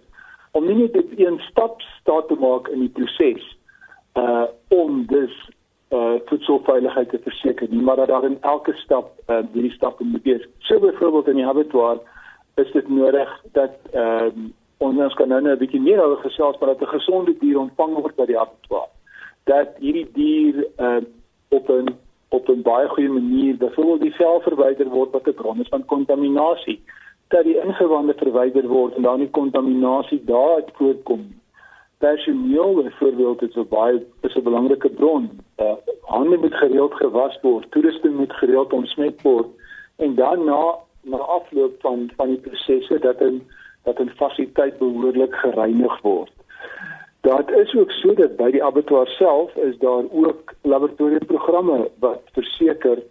om 0.52 0.66
nie 0.66 0.76
net 0.76 0.94
dit 0.94 1.20
een 1.20 1.40
stap 1.40 1.82
staat 1.82 2.28
te 2.28 2.36
maak 2.40 2.68
in 2.68 2.80
die 2.80 2.90
proses 2.90 3.58
uh 4.14 4.44
om 4.68 5.06
dus 5.06 5.50
uh 5.90 6.14
voedselveiligheid 6.26 7.10
te 7.10 7.20
verseker 7.20 7.68
nie, 7.70 7.82
maar 7.82 7.96
dat 7.96 8.08
daar 8.08 8.24
in 8.24 8.38
elke 8.42 8.74
stap 8.74 9.12
uh 9.28 9.40
hierdie 9.54 9.72
stappe 9.72 10.04
moet 10.04 10.24
wees. 10.24 10.48
So 10.58 10.80
byvoorbeeld 10.80 11.28
in 11.28 11.36
die 11.36 11.48
abattoir 11.48 12.00
is 12.56 12.72
dit 12.72 12.90
nodig 12.90 13.44
dat 13.52 13.72
ehm 13.92 14.26
uh, 14.26 14.50
ons 14.80 15.14
kan 15.14 15.28
nou 15.28 15.42
'n 15.42 15.58
bietjie 15.58 15.82
meer 15.82 16.02
oor 16.04 16.18
gesels 16.18 16.58
maar 16.60 16.70
dat 16.74 16.82
'n 16.82 16.96
gesonde 16.98 17.36
dier 17.40 17.60
ontvang 17.60 17.94
word 17.94 18.16
by 18.16 18.26
die 18.26 18.40
abattoir. 18.40 18.90
Dat 19.46 19.70
hierdie 19.80 20.10
dier 20.14 20.68
uh 20.80 21.02
op 21.50 21.70
'n 21.70 21.88
op 22.30 22.50
'n 22.50 22.62
baie 22.62 22.88
goeie 22.88 23.10
manier 23.10 23.58
byvoorbeeld 23.58 24.02
die 24.02 24.16
vel 24.16 24.40
verwyder 24.42 24.88
word 24.88 25.12
wat 25.12 25.28
'n 25.28 25.34
bron 25.34 25.60
is 25.60 25.68
van 25.68 25.86
kontaminasie 25.86 26.82
dat 27.28 27.44
die 27.44 27.62
ingewande 27.62 28.14
verwyder 28.14 28.68
word 28.68 28.96
en 28.96 29.02
dan 29.02 29.20
die 29.20 29.30
kontaminasie 29.30 30.24
daar 30.24 30.62
voorkom. 30.74 31.42
Personeel 31.98 32.74
byvoorbeeld 32.74 33.42
is 33.42 33.56
'n 33.56 33.68
baie 33.70 34.06
is 34.22 34.36
'n 34.36 34.44
belangrike 34.44 34.90
bron. 34.90 35.30
Uh, 35.58 35.74
hande 36.02 36.38
moet 36.38 36.54
gereeld 36.54 36.94
gewas 36.94 37.40
word, 37.42 37.72
toerusting 37.72 38.16
moet 38.18 38.34
gereeld 38.34 38.74
ontsmet 38.74 39.22
word 39.22 39.48
en 39.96 40.16
dan 40.16 40.44
na 40.44 40.76
na 41.02 41.18
afloop 41.18 41.76
van 41.80 42.12
van 42.16 42.28
die 42.28 42.40
prosesse 42.40 43.00
dat 43.00 43.20
'n 43.22 43.42
dat 43.84 44.00
'n 44.00 44.12
fasiliteit 44.16 44.78
behoorlik 44.78 45.36
gereinig 45.36 46.02
word. 46.02 46.32
Daar 47.22 47.54
is 47.54 47.76
ook 47.76 47.92
so 47.92 48.14
dat 48.14 48.36
by 48.36 48.52
die 48.52 48.64
abattoir 48.64 49.08
self 49.08 49.56
is 49.56 49.78
daar 49.78 50.04
ook 50.12 50.54
laboratoriumprogramme 50.62 51.90
wat 52.00 52.22
verseker 52.32 53.04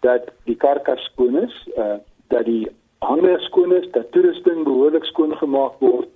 dat 0.00 0.30
die 0.44 0.56
karkas 0.56 1.04
skoon 1.04 1.36
is, 1.42 1.68
uh 1.76 1.94
dat 2.28 2.44
die 2.44 2.68
hande 2.98 3.38
skoon 3.38 3.74
is, 3.74 3.90
dat 3.90 4.12
toerusting 4.12 4.64
behoorlik 4.64 5.04
skoon 5.04 5.36
gemaak 5.36 5.72
word 5.78 6.08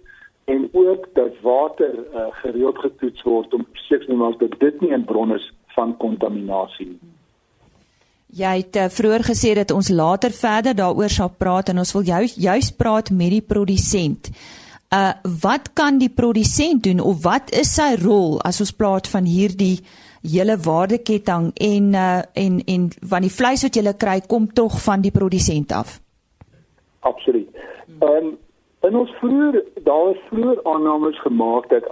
en 0.45 0.69
ook 0.73 1.07
dat 1.13 1.41
water 1.41 1.95
uh, 2.15 2.27
gereeld 2.31 2.79
getoets 2.79 3.23
word 3.23 3.55
om 3.55 3.67
seker 3.73 4.07
te 4.07 4.15
maak 4.15 4.39
dat 4.39 4.61
dit 4.61 4.81
nie 4.81 4.93
'n 4.97 5.05
bron 5.05 5.35
is 5.35 5.53
van 5.67 5.97
kontaminasie 5.97 6.87
nie. 6.87 7.14
Jy 8.35 8.53
het 8.59 8.77
uh, 8.77 8.89
vroeër 8.91 9.23
gesê 9.23 9.53
dat 9.55 9.71
ons 9.71 9.89
later 9.95 10.33
verder 10.35 10.75
daaroor 10.75 11.13
sal 11.13 11.31
praat 11.39 11.69
en 11.71 11.79
ons 11.79 11.93
wil 11.95 12.03
juis 12.03 12.35
juis 12.35 12.71
praat 12.75 13.13
met 13.15 13.31
die 13.31 13.45
produsent. 13.55 14.31
Uh 14.95 15.13
wat 15.43 15.73
kan 15.79 15.99
die 15.99 16.11
produsent 16.11 16.83
doen 16.83 17.01
of 17.01 17.23
wat 17.23 17.53
is 17.55 17.75
sy 17.79 17.95
rol 18.03 18.41
as 18.43 18.61
ons 18.61 18.75
praat 18.75 19.07
van 19.11 19.27
hierdie 19.27 19.79
hele 20.23 20.57
waardeketting 20.67 21.53
en 21.55 21.95
uh 21.95 22.23
en 22.45 22.61
en 22.75 22.89
van 23.13 23.23
die 23.23 23.35
vleis 23.39 23.63
wat 23.67 23.79
jy 23.79 23.95
kry 24.05 24.21
kom 24.27 24.51
tog 24.53 24.81
van 24.83 25.01
die 25.01 25.15
produsent 25.15 25.73
af? 25.73 26.01
Absoluut. 27.01 27.49
Ehm 28.01 28.27
um, 28.27 28.39
en 28.85 28.97
ons 28.97 29.11
vroeër 29.21 29.63
daar 29.85 30.11
is 30.11 30.27
vroeër 30.29 30.59
aannames 30.65 31.21
gemaak 31.21 31.69
dat 31.71 31.87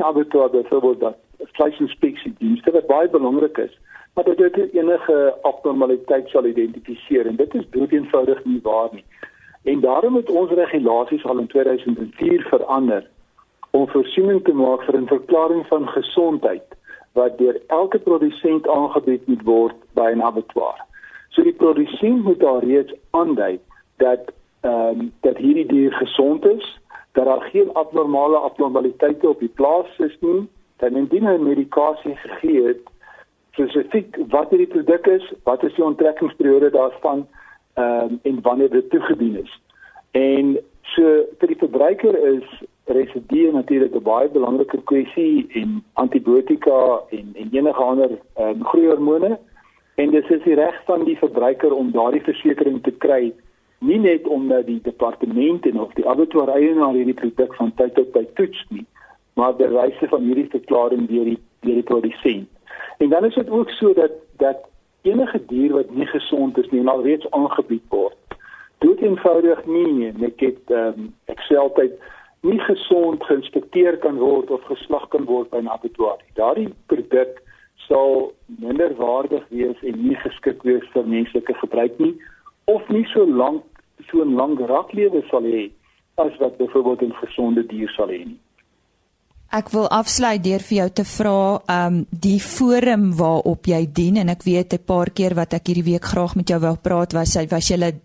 abattoir 0.00 0.50
byvoorbeeld 0.50 1.00
dat 1.00 1.16
vleisinspeksie 1.58 2.34
dienste 2.38 2.70
wat 2.70 2.86
baie 2.86 3.10
belangrik 3.10 3.58
is, 3.58 3.74
maar 4.14 4.24
dat 4.24 4.36
dit 4.36 4.72
enige 4.72 5.34
abnormaliteit 5.42 6.28
sal 6.28 6.44
identifiseer 6.44 7.26
en 7.26 7.36
dit 7.36 7.54
is 7.54 7.70
doeteenvoudig 7.70 8.44
nie 8.44 8.60
waar 8.62 8.88
nie. 8.92 9.04
En 9.62 9.80
daarom 9.80 10.14
het 10.14 10.30
ons 10.30 10.50
regulasies 10.50 11.24
al 11.24 11.38
in 11.38 11.46
2004 11.46 12.46
verander 12.48 13.06
om 13.70 13.88
voorsiening 13.88 14.44
te 14.44 14.52
maak 14.52 14.82
vir 14.82 14.96
'n 14.96 15.06
verklaring 15.06 15.66
van 15.66 15.88
gesondheid 15.88 16.76
wat 17.12 17.38
deur 17.38 17.60
elke 17.66 17.98
produsent 17.98 18.68
aangebied 18.68 19.26
moet 19.26 19.42
word 19.42 19.76
by 19.94 20.10
'n 20.14 20.22
abattoir. 20.22 20.78
So 21.28 21.42
die 21.42 21.52
produsent 21.52 22.22
moet 22.24 22.40
daar 22.40 22.64
reeds 22.64 22.92
aandui 23.10 23.60
dat 23.96 24.32
ehm 24.60 25.00
um, 25.00 25.12
dat 25.20 25.36
hierdie 25.36 25.66
dier 25.66 25.92
gesond 25.92 26.46
is, 26.46 26.78
dat 27.12 27.24
daar 27.24 27.42
geen 27.42 27.72
abnormale 27.72 28.36
abnormaliteite 28.36 29.28
op 29.28 29.38
die 29.38 29.52
plaas 29.54 29.98
is 29.98 30.16
nie, 30.20 30.48
dat 30.76 30.92
indien 30.92 31.26
hy 31.26 31.36
medikasie 31.36 32.16
gegee 32.16 32.66
het 32.66 32.82
spesifiek 33.58 34.16
wat 34.30 34.52
hierdie 34.54 34.70
produk 34.70 35.06
is, 35.06 35.26
wat 35.48 35.62
is 35.66 35.74
die 35.74 35.84
onttrekkingsperiode 35.84 36.70
daarvan 36.70 37.26
ehm 37.74 38.14
um, 38.14 38.18
en 38.22 38.40
wanneer 38.42 38.70
dit 38.70 38.90
toegedien 38.90 39.36
is. 39.42 39.60
En 40.10 40.58
so 40.94 41.02
vir 41.38 41.52
die 41.52 41.58
verbruiker 41.58 42.16
is 42.34 42.46
residue 42.84 43.52
natuurlik 43.52 43.94
'n 43.94 44.02
baie 44.02 44.28
belangrike 44.28 44.80
kwessie 44.90 45.46
en 45.60 45.84
antibiotika 45.92 47.00
en 47.10 47.26
en 47.34 47.48
enige 47.52 47.82
ander 47.82 48.10
ehm 48.10 48.48
um, 48.48 48.64
groeihormone 48.64 49.38
en 49.94 50.10
dit 50.10 50.30
is 50.30 50.42
die 50.42 50.54
reg 50.54 50.80
van 50.84 51.04
die 51.04 51.18
verbruiker 51.18 51.74
om 51.74 51.92
daardie 51.92 52.22
versekerings 52.30 52.82
te 52.82 52.94
kry 53.04 53.32
nie 53.78 53.98
net 53.98 54.26
omdat 54.26 54.66
die 54.66 54.80
departement 54.82 55.66
en 55.66 55.80
of 55.80 55.92
die 55.92 56.08
abattoir 56.08 56.48
eienaar 56.48 56.94
hierdie 56.94 57.20
produk 57.22 57.54
van 57.54 57.74
tyd 57.74 57.94
tot 57.94 58.12
tyd 58.12 58.34
toets 58.34 58.64
nie 58.68 58.86
maar 59.34 59.56
die 59.56 59.66
reise 59.66 60.08
van 60.08 60.22
hierdie 60.22 60.50
verklaring 60.50 61.06
deur 61.08 61.24
die 61.24 61.38
deur 61.60 61.74
die 61.74 61.82
produsent. 61.90 62.48
En 62.98 63.08
dan 63.08 63.24
is 63.24 63.34
dit 63.34 63.50
ook 63.50 63.70
so 63.70 63.92
dat 63.94 64.12
dat 64.36 64.68
enige 65.02 65.44
dier 65.46 65.72
wat 65.72 65.90
nie 65.90 66.06
gesond 66.06 66.58
is 66.58 66.70
nie 66.70 66.80
en 66.80 66.88
alreeds 66.88 67.30
aangebied 67.30 67.84
word, 67.88 68.38
dood 68.78 69.00
eenvoudig 69.00 69.66
nie 69.66 70.12
net 70.12 70.40
het 70.40 70.70
ehm 70.70 71.00
um, 71.00 71.14
Excel 71.24 71.72
tyd 71.72 71.92
nie 72.40 72.58
gesond 72.58 73.24
geïnspekteer 73.24 73.98
kan 73.98 74.18
word 74.18 74.50
of 74.50 74.62
geslag 74.70 75.08
kan 75.08 75.24
word 75.24 75.50
by 75.50 75.58
'n 75.58 75.68
abattoir. 75.68 76.18
Daardie 76.34 76.74
produk 76.86 77.42
sal 77.74 78.32
minder 78.46 78.94
waardig 78.94 79.44
wees 79.48 79.82
en 79.82 80.08
nie 80.08 80.16
geskik 80.16 80.62
wees 80.62 80.86
vir 80.92 81.06
menslike 81.06 81.54
gebruik 81.54 81.98
nie 81.98 82.14
of 82.64 82.88
nie 82.88 83.04
so 83.14 83.26
lank 83.26 83.62
so 84.10 84.22
'n 84.22 84.34
lang 84.34 84.58
raklewe 84.58 85.22
sal 85.30 85.42
hê 85.42 85.70
as 86.14 86.36
wat 86.38 86.56
byvoorbeeld 86.56 87.02
'n 87.02 87.20
gesonde 87.22 87.66
dier 87.66 87.88
sal 87.88 88.08
hê 88.08 88.24
nie. 88.24 88.40
Ek 89.48 89.70
wil 89.72 89.86
afsluit 89.88 90.42
deur 90.44 90.60
vir 90.60 90.76
jou 90.76 90.86
te 90.98 91.04
vra, 91.08 91.36
um, 91.72 92.02
die 92.12 92.36
forum 92.44 93.14
waarop 93.16 93.64
jy 93.70 93.78
dien 93.96 94.18
en 94.20 94.28
ek 94.28 94.42
weet 94.44 94.74
'n 94.76 94.84
paar 94.84 95.08
keer 95.08 95.32
wat 95.34 95.54
ek 95.56 95.68
hierdie 95.68 95.88
week 95.88 96.04
graag 96.04 96.36
met 96.36 96.50
jou 96.52 96.60
wou 96.60 96.76
praat 96.76 97.14
was 97.16 97.32
jy 97.32 97.48
was 97.48 97.68
jy 97.70 97.96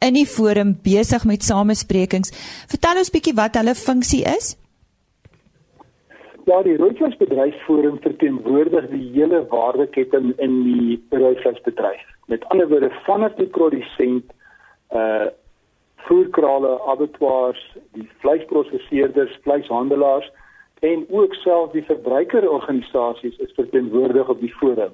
in 0.00 0.14
die 0.14 0.24
forum 0.24 0.72
besig 0.72 1.26
met 1.26 1.42
samesprekings. 1.42 2.32
Vertel 2.72 2.96
ons 2.96 3.12
bietjie 3.12 3.36
wat 3.36 3.56
hulle 3.56 3.74
funksie 3.74 4.24
is. 4.24 4.56
Ja, 6.46 6.62
die 6.62 6.76
Rooivleisbedryfsforum 6.76 7.98
verteenwoordig 8.00 8.88
die 8.88 9.10
hele 9.12 9.44
waardeketting 9.50 10.32
in 10.38 10.62
die 10.64 11.02
rooivleisbedryf. 11.10 12.00
Met 12.28 12.48
ander 12.48 12.68
woorde, 12.68 12.90
vanaf 13.04 13.34
die 13.36 13.50
produsent 13.52 14.24
uh 14.94 15.28
voerkrale, 16.06 16.80
abattoirs, 16.86 17.76
die 17.92 18.08
vleisprosesseerders, 18.22 19.32
vleishandelaars 19.42 20.30
en 20.80 21.06
ook 21.08 21.34
self 21.34 21.72
die 21.72 21.84
verbruikerorganisasies 21.84 23.36
is 23.36 23.52
verteenwoordig 23.54 24.28
op 24.28 24.40
die 24.40 24.54
forum. 24.60 24.92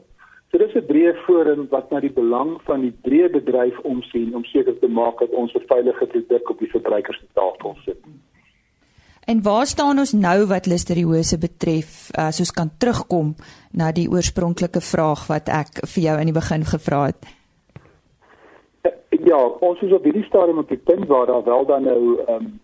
So 0.50 0.58
dis 0.58 0.74
'n 0.74 0.86
breë 0.86 1.14
forum 1.24 1.66
wat 1.70 1.90
na 1.90 2.00
die 2.00 2.12
belang 2.12 2.60
van 2.64 2.80
die 2.80 2.94
breë 3.02 3.30
bedryf 3.30 3.78
omsien 3.78 4.34
om 4.34 4.44
seker 4.44 4.78
te 4.78 4.88
maak 4.88 5.18
dat 5.18 5.30
ons 5.30 5.54
'n 5.54 5.64
veilige 5.66 6.06
produk 6.06 6.50
op 6.50 6.58
die 6.58 6.70
verbruiker 6.70 7.14
se 7.14 7.26
tafel 7.32 7.76
sit. 7.84 7.98
En 9.24 9.42
waar 9.42 9.66
staan 9.66 9.98
ons 9.98 10.12
nou 10.12 10.46
wat 10.46 10.66
listeriose 10.66 11.38
betref 11.38 12.10
as 12.18 12.38
ons 12.38 12.50
kan 12.50 12.70
terugkom 12.78 13.34
na 13.72 13.92
die 13.92 14.10
oorspronklike 14.10 14.80
vraag 14.80 15.26
wat 15.26 15.48
ek 15.48 15.86
vir 15.86 16.02
jou 16.02 16.16
in 16.18 16.26
die 16.26 16.40
begin 16.40 16.64
gevra 16.64 17.04
het? 17.06 17.22
Ja, 19.24 19.38
ons 19.38 19.80
is 19.80 19.92
op 19.92 20.04
hierdie 20.04 20.24
stadium 20.24 20.58
op 20.58 20.68
die 20.68 20.82
punt 20.84 21.06
waar 21.06 21.26
daar 21.26 21.44
wel 21.44 21.66
dan 21.66 21.82
nou 21.82 22.18
ehm 22.26 22.34
um, 22.34 22.60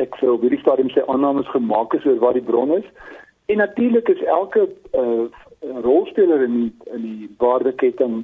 ek 0.00 0.16
sou 0.20 0.34
op 0.34 0.44
hierdie 0.44 0.60
stadium 0.62 0.90
sê 0.94 1.04
aannames 1.06 1.48
gemaak 1.54 1.94
is 1.98 2.06
oor 2.08 2.20
wat 2.24 2.38
die 2.38 2.46
bron 2.46 2.76
is. 2.76 2.86
En 3.52 3.62
natuurlik 3.62 4.08
is 4.08 4.22
elke 4.22 4.68
uh, 4.94 5.26
rolspeler 5.84 6.42
in 6.42 6.54
die, 6.60 6.72
in 6.94 7.02
die 7.02 7.30
waardeketting 7.42 8.22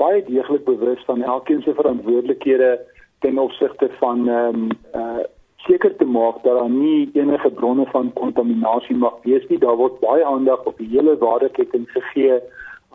baie 0.00 0.22
deeglik 0.24 0.64
bewus 0.64 1.02
van 1.06 1.22
elkeen 1.22 1.62
se 1.62 1.74
verantwoordelikhede 1.74 2.78
ten 3.24 3.38
opsigte 3.38 3.90
van 3.98 4.28
ehm 4.28 4.62
um, 4.62 4.70
uh 4.94 5.26
seker 5.66 5.96
te 5.96 6.04
maak 6.04 6.36
dat 6.42 6.54
daar 6.58 6.70
nie 6.70 7.10
enige 7.12 7.50
bronne 7.50 7.84
van 7.92 8.12
kontaminasie 8.12 8.96
mag 8.96 9.16
wees 9.22 9.46
nie. 9.48 9.58
Daar 9.58 9.76
word 9.76 9.98
baie 10.00 10.24
aandag 10.24 10.62
op 10.70 10.78
die 10.78 10.88
hele 10.88 11.16
waardeketting 11.18 11.88
gegee 11.90 12.38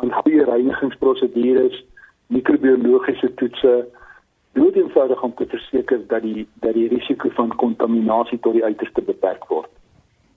aan 0.01 0.13
goeie 0.13 0.45
reinigingsprosedures, 0.47 1.83
microbiologiese 2.27 3.33
toetse, 3.33 3.73
dood 4.53 4.75
eenvoudig 4.75 5.21
om 5.23 5.33
te 5.35 5.45
verseker 5.49 6.01
dat 6.07 6.21
die 6.21 6.47
dat 6.61 6.73
die 6.73 6.87
risiko 6.87 7.29
van 7.37 7.55
kontaminasie 7.55 8.39
tot 8.39 8.53
die 8.53 8.63
uiterste 8.63 9.01
beperk 9.01 9.45
word. 9.49 9.69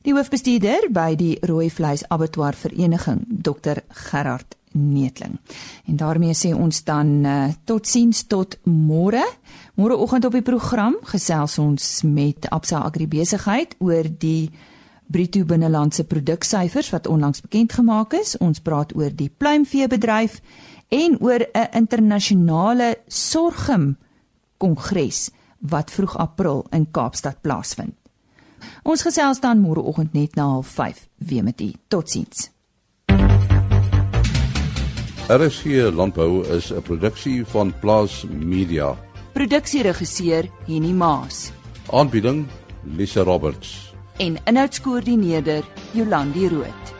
Die 0.06 0.14
hoofbestuurder 0.14 0.86
by 0.94 1.16
die 1.18 1.34
Rooi 1.42 1.66
Vleis 1.70 2.04
Abattoir 2.14 2.54
Vereniging, 2.54 3.24
Dr 3.26 3.80
Gerard 4.06 4.54
Neetling. 4.72 5.40
En 5.86 5.96
daarmee 5.96 6.34
sê 6.34 6.52
ons 6.54 6.84
dan 6.86 7.24
uh, 7.24 7.48
totsiens 7.64 8.22
tot 8.30 8.58
môre. 8.62 9.24
Môreoggend 9.74 10.28
op 10.28 10.36
die 10.36 10.44
program 10.46 10.94
gesels 11.10 11.58
ons 11.58 12.02
met 12.06 12.48
Absa 12.54 12.84
Agribesigheid 12.86 13.76
oor 13.82 14.06
die 14.06 14.50
bruto 15.10 15.44
binnelandse 15.46 16.06
produksyfers 16.06 16.90
wat 16.94 17.06
onlangs 17.10 17.42
bekend 17.42 17.74
gemaak 17.74 18.14
is. 18.14 18.36
Ons 18.38 18.62
praat 18.62 18.94
oor 18.94 19.10
die 19.10 19.30
pluimveebedryf 19.30 20.40
en 20.88 21.18
oor 21.20 21.42
'n 21.42 21.68
internasionale 21.72 22.96
sorghum 23.08 23.96
kongres 24.56 25.30
wat 25.58 25.90
vroeg 25.90 26.16
April 26.16 26.66
in 26.70 26.90
Kaapstad 26.90 27.40
plaasvind. 27.40 27.94
Ons 28.82 29.02
gesels 29.02 29.40
dan 29.40 29.60
môreoggend 29.60 30.12
net 30.12 30.34
na 30.34 30.60
05:30 30.62 31.08
weer 31.16 31.44
met 31.44 31.60
u. 31.60 31.72
Totsiens. 31.88 32.50
RSG 35.28 35.90
Landbou 35.90 36.46
is 36.46 36.72
'n 36.72 36.82
produksie 36.82 37.44
van 37.44 37.74
Plaas 37.80 38.24
Media. 38.30 38.96
Produksieregisseur 39.32 40.48
Henny 40.66 40.92
Maas. 40.92 41.50
Aanbieding 41.90 42.46
Lisa 42.84 43.22
Roberts. 43.22 43.94
En 44.16 44.36
inhoudskoördineerder 44.44 45.64
Jolandi 45.92 46.48
Root. 46.48 46.95